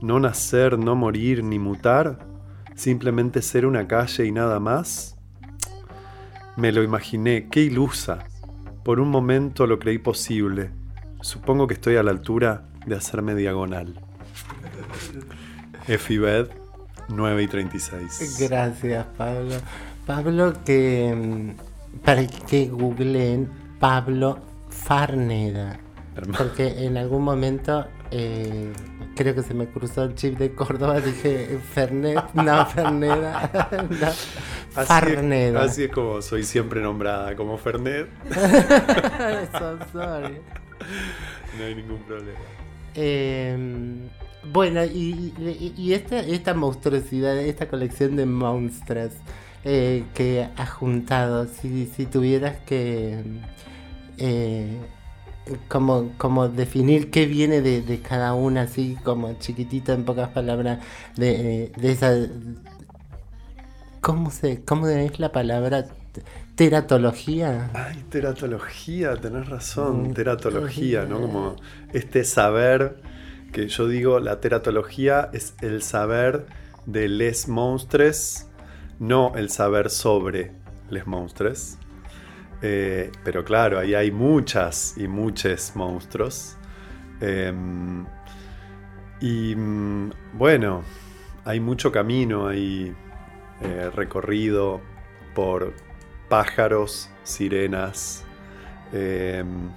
[0.01, 2.25] ¿No nacer, no morir, ni mutar?
[2.73, 5.17] ¿Simplemente ser una calle y nada más?
[6.55, 8.19] Me lo imaginé, qué ilusa.
[8.85, 10.71] Por un momento lo creí posible.
[11.19, 13.99] Supongo que estoy a la altura de hacerme diagonal.
[15.85, 16.58] Efibed
[17.09, 18.37] 9 y 36.
[18.39, 19.55] Gracias, Pablo.
[20.05, 23.49] Pablo, que mm, para que googleen
[23.79, 24.39] Pablo
[24.69, 25.79] Farneda.
[26.37, 28.73] Porque en algún momento eh,
[29.15, 33.49] creo que se me cruzó el chip de Córdoba, dije Fernet, no, Ferneda,
[33.89, 35.65] no, Así Farneda.
[35.65, 38.07] Es, así es como soy siempre nombrada, como Fernet.
[39.51, 40.41] So sorry.
[41.57, 42.39] No hay ningún problema.
[42.95, 44.09] Eh,
[44.53, 49.11] bueno, y, y- y esta, esta monstruosidad, esta colección de monstruos
[49.65, 53.21] eh, que has juntado, si, si tuvieras que
[54.17, 54.77] eh,
[55.67, 60.79] como, como definir qué viene de, de cada una, así como chiquitita en pocas palabras,
[61.15, 62.13] de, de esa...
[64.01, 65.85] ¿Cómo, se, ¿Cómo es la palabra?
[66.55, 67.69] Teratología.
[67.73, 71.21] Ay, teratología, tenés razón, Mm, teratología, ¿no?
[71.21, 71.55] Como
[71.93, 73.01] este saber
[73.51, 76.45] que yo digo, la teratología es el saber
[76.85, 78.47] de les monstres,
[78.99, 80.51] no el saber sobre
[80.89, 81.77] les monstres.
[82.61, 86.57] Eh, pero claro, ahí hay muchas y muchos monstruos.
[87.21, 88.05] Em,
[89.21, 90.83] y mm, bueno,
[91.45, 92.93] hay mucho camino ahí
[93.61, 94.81] eh, recorrido
[95.35, 95.73] por
[96.29, 98.23] pájaros, sirenas,
[98.93, 99.69] em,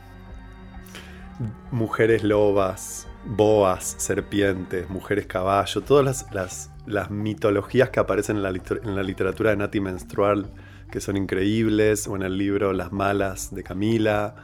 [1.70, 9.02] mujeres lobas, boas, serpientes, mujeres caballo, todas las, las- las mitologías que aparecen en la,
[9.02, 10.50] literatura de Nati Menstrual,
[10.90, 14.34] que son increíbles, o en el libro Las Malas de Camila.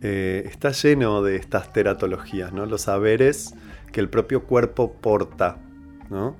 [0.00, 2.66] eh, está lleno de estas teratologías, ¿no?
[2.66, 3.54] Los saberes
[3.92, 5.58] que el propio cuerpo porta,
[6.10, 6.36] ¿no?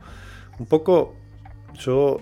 [0.59, 1.16] Un poco
[1.74, 2.20] yo,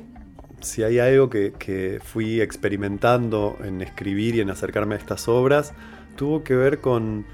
[0.60, 5.74] si hay algo que, que fui experimentando en escribir y en acercarme a estas obras,
[6.16, 7.26] tuvo que ver con,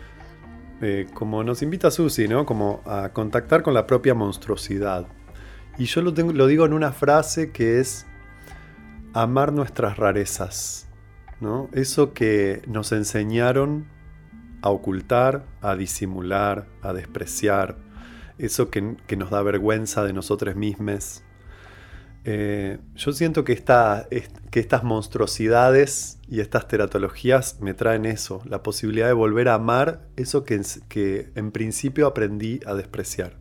[1.14, 2.44] como nos invita Susi, ¿no?
[2.46, 5.06] Como a contactar con la propia monstruosidad.
[5.78, 8.06] Y yo lo, tengo- lo digo en una frase que es
[9.14, 10.88] amar nuestras rarezas,
[11.40, 11.68] ¿no?
[11.72, 13.86] Eso que nos enseñaron
[14.62, 17.76] a ocultar, a disimular, a despreciar,
[18.38, 21.22] eso que, que nos da vergüenza de nosotros mismos.
[22.24, 28.42] Eh, yo siento que, esta- es- que estas monstruosidades y estas teratologías me traen eso,
[28.44, 33.34] la posibilidad de volver a amar eso que, que en principio aprendí a despreciar.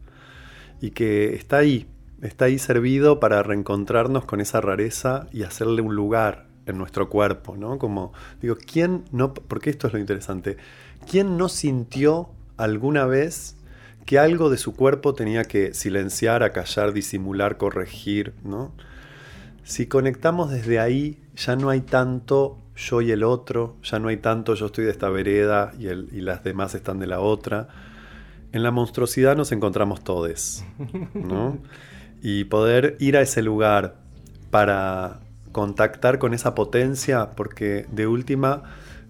[0.82, 1.88] Y que está ahí,
[2.21, 7.57] está ahí servido para reencontrarnos con esa rareza y hacerle un lugar en nuestro cuerpo,
[7.57, 7.77] ¿no?
[7.77, 10.57] Como, digo, ¿quién no, porque esto es lo interesante,
[11.09, 13.55] ¿quién no sintió alguna vez
[14.06, 18.72] que algo de su cuerpo tenía que silenciar, acallar, disimular, corregir, ¿no?
[19.64, 24.18] Si conectamos desde ahí, ya no hay tanto yo y el otro, ya no hay
[24.18, 27.68] tanto yo estoy de esta vereda y, el- y las demás están de la otra.
[28.52, 30.64] En la monstruosidad nos encontramos todos,
[31.14, 31.58] ¿no?
[32.24, 33.95] Y poder ir a ese lugar
[34.52, 35.22] para
[35.52, 38.62] contactar con esa potencia, porque de última,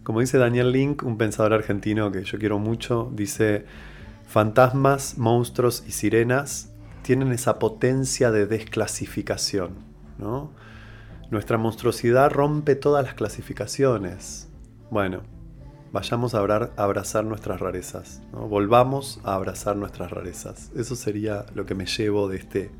[0.04, 3.66] como dice Daniel Link, un pensador argentino que yo quiero mucho, dice,
[4.32, 6.69] fantasmas, monstruos y sirenas
[7.01, 9.71] tienen esa potencia de desclasificación,
[10.17, 10.51] ¿no?
[11.32, 14.47] Nuestra monstruosidad rompe todas las clasificaciones.
[14.89, 15.21] Bueno,
[15.91, 16.39] vayamos a
[16.77, 20.71] abrazar nuestras rarezas, volvamos a abrazar nuestras rarezas.
[20.77, 22.71] Eso sería lo que me llevo de este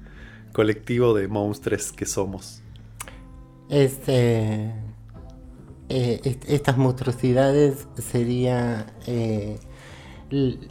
[0.54, 2.62] colectivo de monstruos que somos.
[3.70, 4.74] Este,
[5.90, 9.60] eh, est- estas monstruosidades sería eh,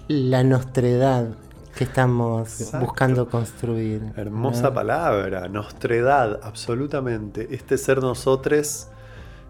[0.08, 1.28] la nostredad
[1.76, 2.86] que estamos Exacto.
[2.86, 4.02] buscando construir.
[4.16, 4.74] Hermosa ¿no?
[4.74, 7.48] palabra, nostredad, absolutamente.
[7.54, 8.88] Este ser nosotros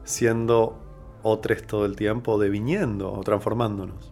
[0.04, 0.76] siendo
[1.22, 4.10] otros todo el tiempo, deviniendo o transformándonos.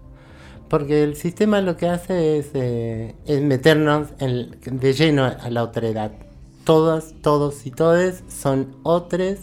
[0.69, 5.63] Porque el sistema lo que hace es, eh, es meternos en- de lleno a la
[5.63, 6.13] otredad.
[6.65, 9.39] Todas, todos y todes son otros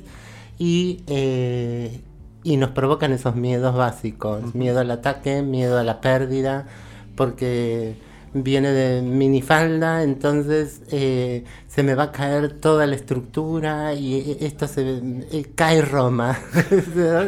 [0.59, 2.01] y, eh,
[2.45, 4.53] y nos provocan esos miedos básicos.
[4.53, 6.67] Miedo al ataque, miedo a la pérdida,
[7.15, 7.95] porque
[8.33, 14.37] viene de minifalda, entonces eh, se me va a caer toda la estructura y eh,
[14.41, 16.37] esto se eh, cae Roma,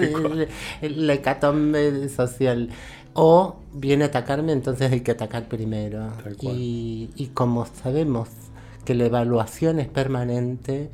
[0.82, 2.70] la hecatombe social.
[3.14, 6.12] O viene a atacarme, entonces hay que atacar primero.
[6.40, 8.30] Y como sabemos
[8.86, 10.92] que la evaluación es permanente,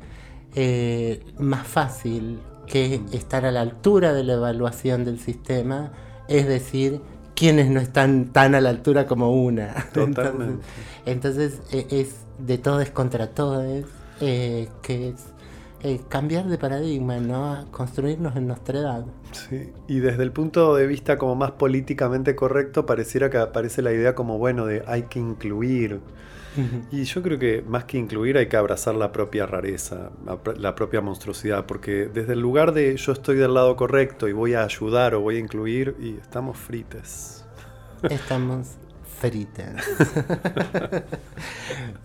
[0.56, 5.92] eh, más fácil que estar a la altura de la evaluación del sistema,
[6.28, 7.00] es decir,
[7.34, 9.74] quienes no están tan a la altura como una.
[9.92, 10.64] Totalmente.
[11.06, 13.84] Entonces, entonces, eh, es de todos contra todos,
[14.20, 15.34] eh, que es
[15.82, 17.66] eh, cambiar de paradigma, ¿no?
[17.70, 19.04] Construirnos en nuestra edad.
[19.32, 23.92] Sí, y desde el punto de vista como más políticamente correcto, pareciera que aparece la
[23.92, 26.00] idea como, bueno, de hay que incluir.
[26.90, 30.56] Y yo creo que más que incluir hay que abrazar la propia rareza, la pr-
[30.56, 34.54] la propia monstruosidad, porque desde el lugar de yo estoy del lado correcto y voy
[34.54, 37.44] a ayudar o voy a incluir, y estamos frites.
[38.08, 38.78] Estamos
[39.28, 39.84] fritas.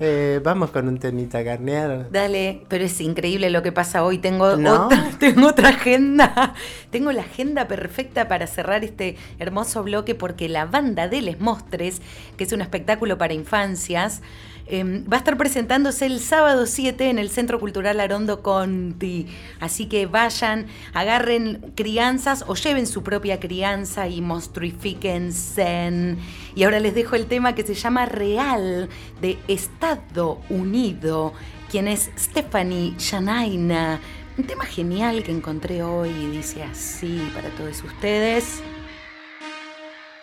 [0.01, 2.09] Eh, vamos con un temita carnear.
[2.09, 4.17] Dale, pero es increíble lo que pasa hoy.
[4.17, 4.86] Tengo, ¿No?
[4.86, 6.53] otra, tengo otra agenda.
[6.89, 12.01] Tengo la agenda perfecta para cerrar este hermoso bloque porque la banda de Les Mostres,
[12.38, 14.22] que es un espectáculo para infancias,
[14.70, 19.28] eh, va a estar presentándose el sábado 7 en el Centro Cultural Arondo Conti.
[19.59, 26.15] Así que vayan, agarren crianzas o lleven su propia crianza y monstruifíquense.
[26.55, 28.89] Y ahora les dejo el tema que se llama Real
[29.22, 31.34] de Estado Unido,
[31.72, 33.99] quien es Stephanie Janaina.
[34.38, 38.61] Un tema genial que encontré hoy dice así para todos ustedes.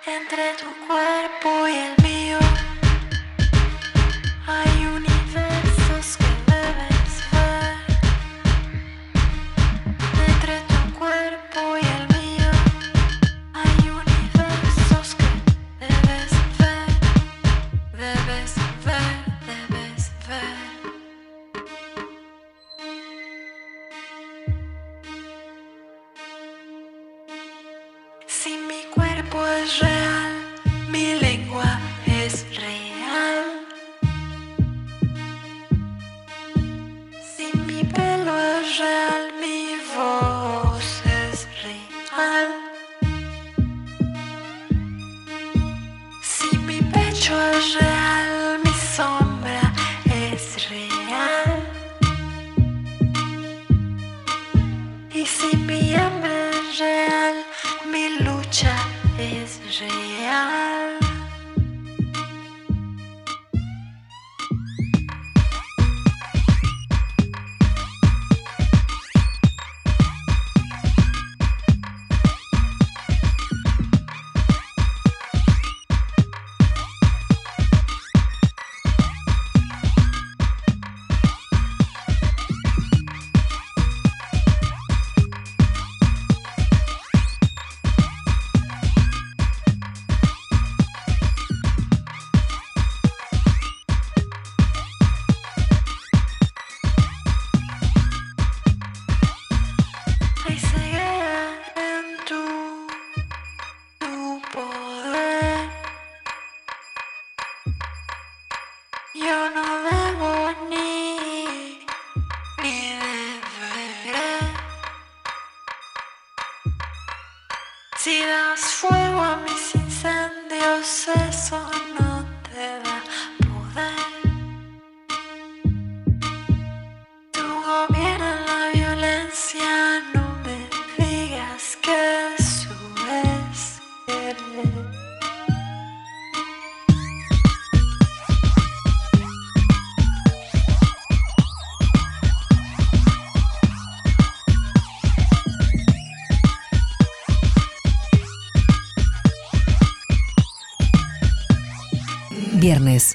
[0.07, 1.56] Entre tu cuerpo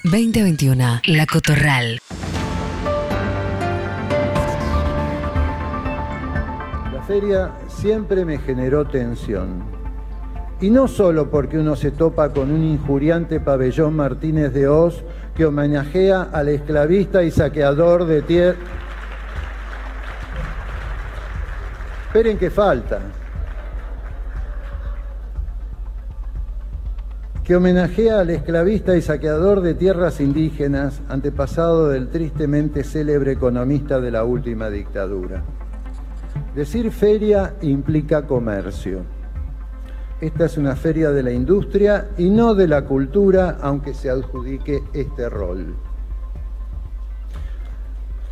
[0.04, 1.98] 2021, La Cotorral.
[6.92, 9.64] La feria siempre me generó tensión.
[10.60, 15.02] Y no solo porque uno se topa con un injuriante pabellón Martínez de Oz
[15.34, 18.58] que homenajea al esclavista y saqueador de tierra.
[22.06, 23.00] Esperen que falta.
[27.44, 34.12] Que homenajea al esclavista y saqueador de tierras indígenas, antepasado del tristemente célebre economista de
[34.12, 35.42] la última dictadura.
[36.54, 39.00] Decir feria implica comercio.
[40.20, 44.84] Esta es una feria de la industria y no de la cultura, aunque se adjudique
[44.92, 45.74] este rol.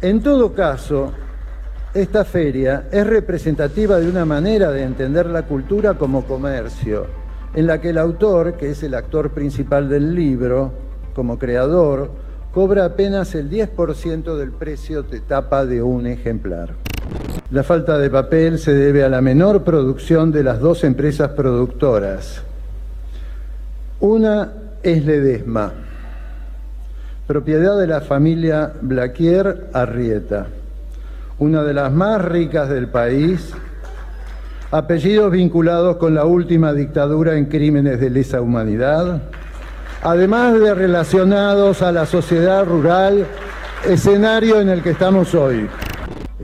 [0.00, 1.12] En todo caso,
[1.92, 7.06] esta feria es representativa de una manera de entender la cultura como comercio,
[7.54, 10.72] en la que el autor, que es el actor principal del libro,
[11.14, 12.10] como creador,
[12.52, 16.70] cobra apenas el 10% del precio de tapa de un ejemplar.
[17.50, 22.42] La falta de papel se debe a la menor producción de las dos empresas productoras.
[23.98, 25.72] Una es Ledesma,
[27.26, 30.46] propiedad de la familia Blaquier Arrieta,
[31.38, 33.52] una de las más ricas del país,
[34.70, 39.22] apellidos vinculados con la última dictadura en crímenes de lesa humanidad,
[40.02, 43.26] además de relacionados a la sociedad rural,
[43.88, 45.68] escenario en el que estamos hoy.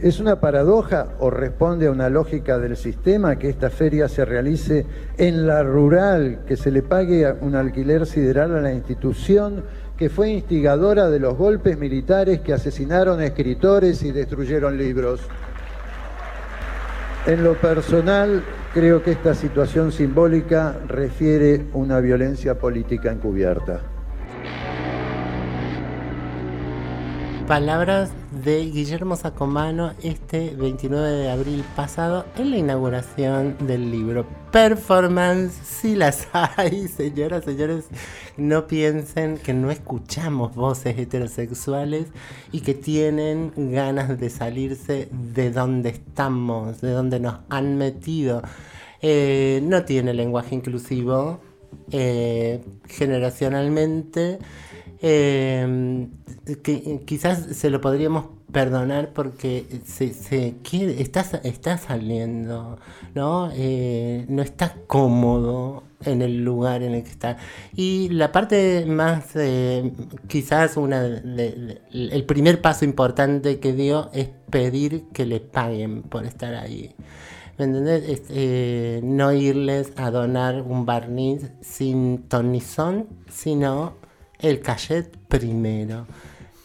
[0.03, 4.85] ¿Es una paradoja o responde a una lógica del sistema que esta feria se realice
[5.17, 9.63] en la rural, que se le pague un alquiler sideral a la institución
[9.97, 15.21] que fue instigadora de los golpes militares que asesinaron escritores y destruyeron libros?
[17.27, 23.81] En lo personal, creo que esta situación simbólica refiere una violencia política encubierta.
[27.49, 28.13] Palabras
[28.45, 34.27] de Guillermo Sacomano este 29 de abril pasado en la inauguración del libro.
[34.53, 37.87] Performance, si las hay, señoras, señores,
[38.37, 42.07] no piensen que no escuchamos voces heterosexuales
[42.53, 48.43] y que tienen ganas de salirse de donde estamos, de donde nos han metido.
[49.01, 51.41] Eh, no tiene lenguaje inclusivo
[51.91, 54.39] eh, generacionalmente.
[55.03, 56.09] Eh,
[56.63, 62.79] que quizás se lo podríamos perdonar porque se, se quiere, está, saliendo,
[63.15, 63.51] ¿no?
[63.53, 67.37] Eh, no está cómodo en el lugar en el que está.
[67.75, 69.93] Y la parte más, eh,
[70.29, 76.55] quizás una el primer paso importante que dio es pedir que le paguen por estar
[76.55, 76.95] ahí.
[77.59, 83.95] ¿Me eh, no irles a donar un barniz sin tonizón, sino
[84.39, 86.07] el cachet primero.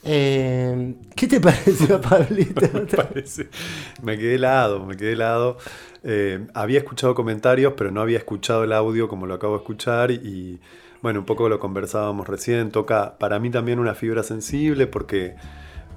[0.04, 2.62] Eh, ¿Qué te pareció, Pablito?
[4.04, 5.58] me quedé helado, me quedé helado.
[6.04, 10.12] Eh, había escuchado comentarios, pero no había escuchado el audio como lo acabo de escuchar
[10.12, 10.60] y
[11.02, 12.72] bueno, un poco lo conversábamos recién.
[12.72, 15.36] Toca para mí también una fibra sensible porque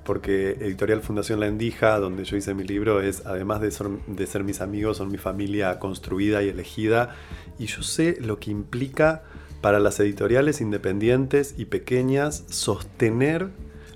[0.05, 4.61] porque Editorial Fundación La Endija, donde yo hice mi libro, es, además de ser mis
[4.61, 7.17] amigos, son mi familia construida y elegida,
[7.59, 9.23] y yo sé lo que implica
[9.65, 13.49] para las editoriales independientes y pequeñas sostener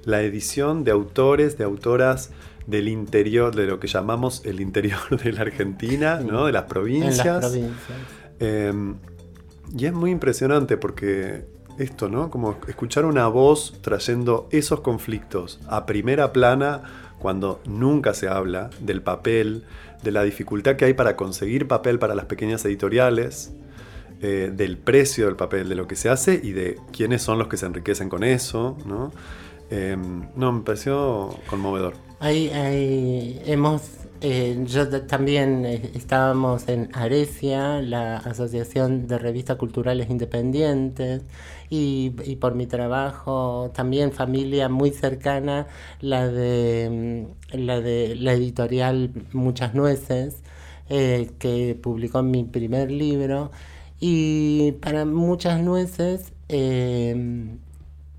[0.06, 2.30] la edición de autores, de autoras
[2.66, 6.46] del interior, de lo que llamamos el interior de la Argentina, ¿no?
[6.46, 7.26] de las provincias.
[7.26, 7.98] En las provincias.
[8.40, 8.94] Eh,
[9.76, 11.44] y es muy impresionante porque
[11.78, 12.30] esto, ¿no?
[12.30, 19.02] Como escuchar una voz trayendo esos conflictos a primera plana cuando nunca se habla del
[19.02, 19.64] papel,
[20.02, 23.52] de la dificultad que hay para conseguir papel para las pequeñas editoriales,
[24.20, 27.48] eh, del precio del papel, de lo que se hace y de quiénes son los
[27.48, 29.12] que se enriquecen con eso, ¿no?
[29.70, 29.96] Eh,
[30.34, 31.94] no, me pareció conmovedor.
[32.20, 33.82] Ahí, ahí hemos,
[34.20, 41.22] eh, yo también eh, estábamos en Arecia, la Asociación de Revistas Culturales Independientes,
[41.70, 45.66] y, y por mi trabajo también familia muy cercana,
[46.00, 50.42] la de mm, la de la editorial Muchas Nueces,
[50.90, 53.50] eh, que publicó mi primer libro,
[54.01, 57.46] y para Muchas Nueces eh,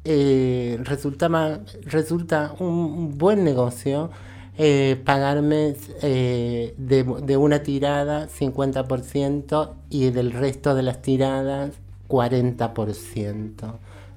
[0.05, 4.09] eh, resultaba, resulta un, buen negocio
[4.57, 11.71] eh, pagarme eh, de, de una tirada 50% y del resto de las tiradas
[12.09, 13.73] 40%.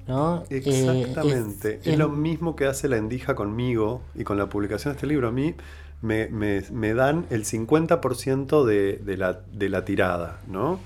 [0.07, 0.43] ¿no?
[0.49, 1.79] Eh, es- Exactamente.
[1.81, 5.07] es, es- lo mismo que hace la Endija conmigo y con la publicación de este
[5.07, 5.29] libro.
[5.29, 5.55] A mí
[6.01, 10.79] me, me- me dan el 50% de, de la, de la tirada, ¿no?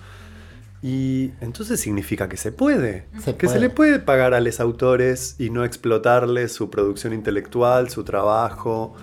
[0.82, 3.06] Y entonces significa que se puede.
[3.24, 3.60] Se que se puede.
[3.60, 8.94] le puede pagar a los autores y no explotarles su producción intelectual, su trabajo.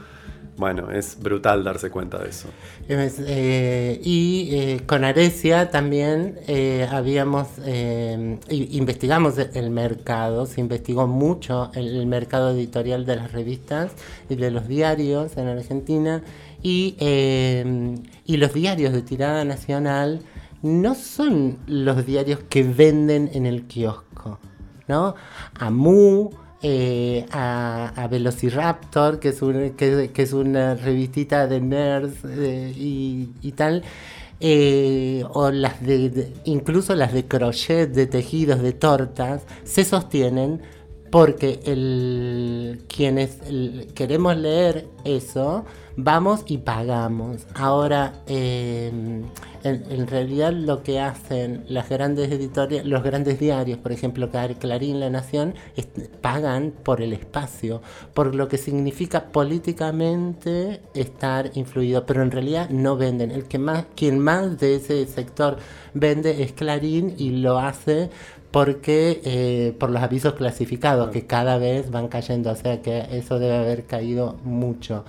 [0.56, 2.48] Bueno, es brutal darse cuenta de eso.
[2.86, 11.08] Es, eh, y eh, con Arecia también eh, habíamos eh, investigamos el mercado, se investigó
[11.08, 13.90] mucho el, el mercado editorial de las revistas
[14.28, 16.22] y de los diarios en Argentina
[16.62, 20.20] y, eh, y los diarios de tirada nacional
[20.64, 24.38] no son los diarios que venden en el kiosco,
[24.88, 25.14] ¿no?
[25.58, 26.30] Amu,
[26.62, 33.84] eh, a, Velociraptor, que es, una revistita de nerds eh, y, tal,
[34.40, 40.62] eh, o las de, incluso las de crochet, de tejidos, de tortas, se sostienen
[41.10, 43.36] porque el, quienes
[43.94, 47.46] queremos leer eso, vamos y pagamos.
[47.54, 48.90] Ahora, eh,
[49.64, 54.56] en, en realidad lo que hacen las grandes editoriales, los grandes diarios, por ejemplo, Clar-
[54.58, 55.88] Clarín, La Nación, es-
[56.20, 57.80] pagan por el espacio,
[58.12, 63.30] por lo que significa políticamente estar influido, pero en realidad no venden.
[63.30, 65.56] El que más, quien más de ese sector
[65.94, 68.10] vende es Clarín y lo hace
[68.50, 73.38] porque eh, por los avisos clasificados que cada vez van cayendo, o sea que eso
[73.40, 75.04] debe haber caído mucho.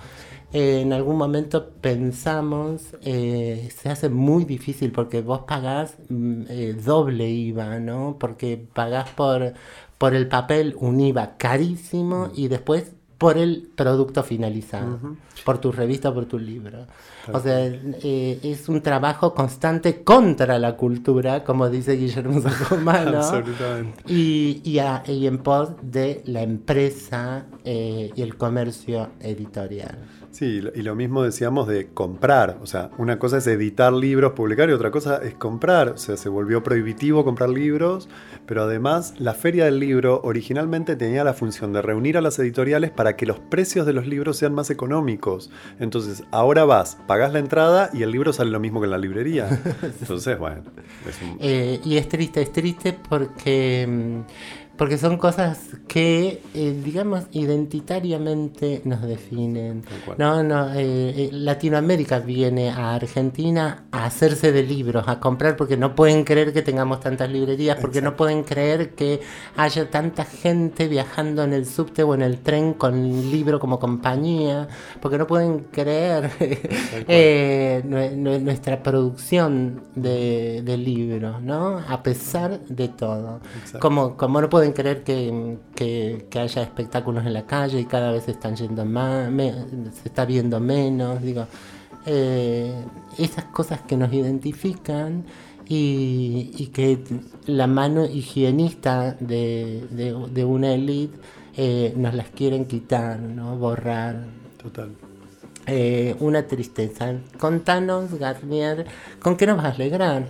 [0.58, 6.72] Eh, en algún momento pensamos, eh, se hace muy difícil porque vos pagás mm, eh,
[6.82, 8.16] doble IVA, ¿no?
[8.18, 9.52] Porque pagás por,
[9.98, 15.16] por el papel un IVA carísimo y después por el producto finalizado, Ujú.
[15.44, 16.86] por tu revista, por tu libro.
[17.24, 23.16] Tal O sea, eh, es un trabajo constante contra la cultura, como dice Guillermo Sacomano.
[23.18, 24.02] Absolutamente.
[24.12, 29.96] Y, y, a- y en pos de la empresa eh, y el comercio editorial.
[30.36, 32.58] Sí, y lo- mismo decíamos de comprar.
[32.62, 35.88] O sea, una cosa es editar libros, publicar, y otra cosa es comprar.
[35.88, 38.08] O sea, se volvió prohibitivo comprar libros,
[38.44, 42.90] pero además la Feria del Libro originalmente tenía la función de reunir a las editoriales
[42.90, 45.50] para que los precios de los libros sean más económicos.
[45.80, 48.98] Entonces, ahora vas, pagás la entrada y el libro sale lo mismo que en la
[48.98, 49.48] librería.
[50.00, 50.62] Entonces, bueno,
[51.08, 54.20] es un- Eh, y es triste, es triste porque, mm,
[54.76, 55.58] porque son cosas
[55.88, 59.82] que, eh, digamos, identitariamente nos definen.
[60.18, 60.78] No, no, eh,
[61.16, 66.52] eh, Latinoamérica viene a Argentina a hacerse de libros, a comprar porque no pueden creer
[66.52, 69.20] que tengamos tantas librerías, porque no pueden creer que
[69.56, 74.68] haya tanta gente viajando en el subte o en el tren con libro como compañía,
[75.00, 76.30] porque no pueden creer
[77.08, 81.78] eh, nue- nuestra producción de, de libros, ¿no?
[81.88, 83.40] A pesar de todo.
[83.58, 83.78] Exacto.
[83.80, 88.12] Como, como no pueden creer que, que- que haya espectáculos en la calle y cada
[88.12, 89.52] vez se están yendo más, me-
[89.92, 91.46] se está viendo menos, digo,
[92.06, 92.72] eh,
[93.18, 95.24] esas cosas que nos identifican
[95.68, 96.98] y, y que
[97.46, 101.18] la mano higienista de, de- de una élite
[101.56, 103.56] eh, nos las quieren quitar, ¿no?
[103.56, 104.24] borrar.
[104.62, 104.90] Total.
[105.66, 107.14] Eh, una tristeza.
[107.38, 108.86] Contanos, Garnier,
[109.20, 110.26] ¿con qué nos vas a alegrar?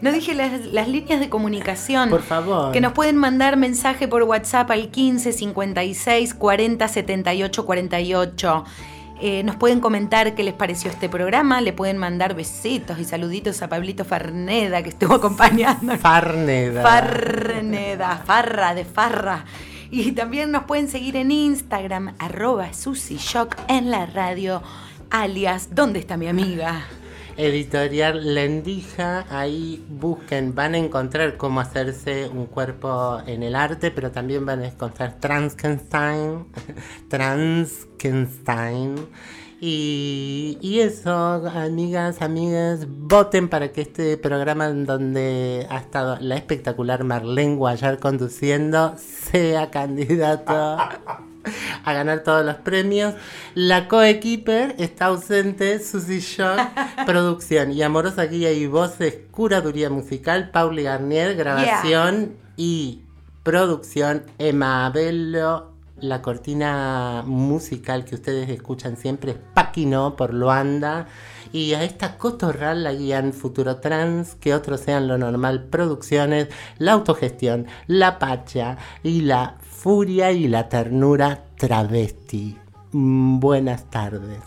[0.00, 2.10] No dije las, las líneas de comunicación.
[2.10, 2.72] Por favor.
[2.72, 8.64] Que nos pueden mandar mensaje por WhatsApp al 15 56 40 78 48.
[9.20, 13.62] Eh, nos pueden comentar qué les pareció este programa, le pueden mandar besitos y saluditos
[13.62, 15.96] a Pablito Farneda que estuvo acompañando.
[15.98, 16.82] Farneda.
[16.82, 19.44] Farneda, farra de farra.
[19.90, 24.62] Y también nos pueden seguir en Instagram, arroba Susy Shock en la radio,
[25.10, 26.84] alias ¿Dónde está mi amiga?
[27.38, 34.10] Editorial Lendija, ahí busquen, van a encontrar cómo hacerse un cuerpo en el arte, pero
[34.10, 36.46] también van a encontrar Transkenstein,
[37.08, 38.96] Transkenstein.
[39.60, 47.04] Y, eso, amigas, amigas, voten para que este programa en donde ha estado la espectacular
[47.04, 50.76] Marlene Guayar conduciendo sea candidato
[51.84, 53.14] a ganar todos los premios.
[53.54, 56.58] La coequiper está ausente, Susy Shock,
[57.06, 63.02] producción y amorosa guía y voces, curaduría musical, Pauli Garnier, grabación y
[63.42, 65.77] producción, Emma Abello.
[66.00, 71.08] La cortina musical que ustedes escuchan siempre es Paquino por Luanda.
[71.52, 76.92] Y a esta cotorral la guían Futuro Trans, que otros sean lo normal, producciones, la
[76.92, 82.56] autogestión, la pacha y la furia y la ternura travesti.
[82.92, 84.38] Mm, Buenas tardes.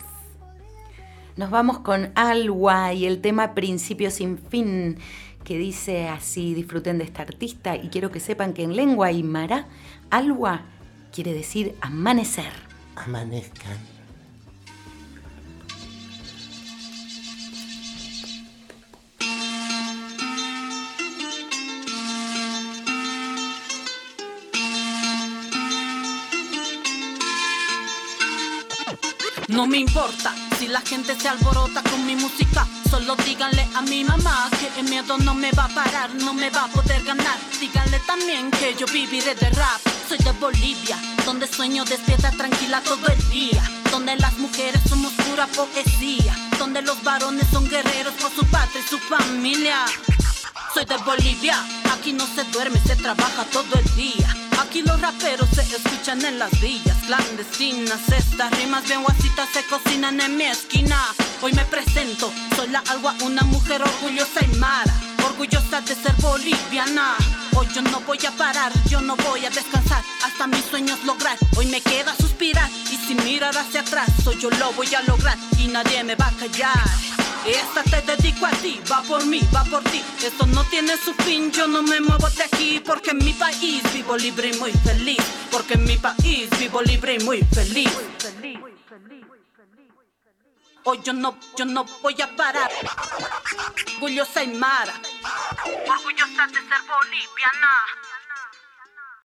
[1.36, 4.96] Nos vamos con Alwa y el tema Principio sin fin,
[5.44, 9.66] que dice así, disfruten de esta artista y quiero que sepan que en lengua aymara,
[10.10, 10.62] Alwa
[11.12, 12.52] quiere decir amanecer.
[12.96, 13.76] Amanezcan.
[29.48, 32.66] No me importa si la gente se alborota con mi música.
[32.88, 36.48] Solo díganle a mi mamá que el miedo no me va a parar, no me
[36.48, 37.38] va a poder ganar.
[37.60, 39.91] Díganle también que yo viviré de rap.
[40.12, 43.62] Soy de Bolivia, donde sueño despierta tranquila todo el día.
[43.90, 46.36] Donde las mujeres somos pura poesía.
[46.58, 49.86] Donde los varones son guerreros por su patria y su familia.
[50.74, 51.56] Soy de Bolivia,
[51.94, 54.36] aquí no se duerme, se trabaja todo el día.
[54.60, 58.06] Aquí los raperos se escuchan en las villas clandestinas.
[58.10, 61.06] Estas rimas bien guasitas se cocinan en mi esquina.
[61.40, 64.92] Hoy me presento, soy la alba, una mujer orgullosa y mara.
[65.24, 67.16] Orgullosa de ser boliviana.
[67.62, 71.38] Hoy yo no voy a parar, yo no voy a descansar hasta mis sueños lograr.
[71.56, 75.38] Hoy me queda suspirar y si mirar hacia atrás, soy yo lo voy a lograr
[75.60, 76.82] y nadie me va a callar.
[77.46, 80.02] Esta te dedico a ti, va por mí, va por ti.
[80.24, 83.80] Esto no tiene su fin, yo no me muevo de aquí porque en mi país
[83.94, 85.22] vivo libre y muy feliz.
[85.52, 87.92] Porque en mi país vivo libre y muy feliz.
[90.84, 92.70] Hoy yo no, yo no voy a parar.
[93.94, 94.94] Orgullosa y mara.
[95.88, 97.76] Orgullosa de ser boliviana.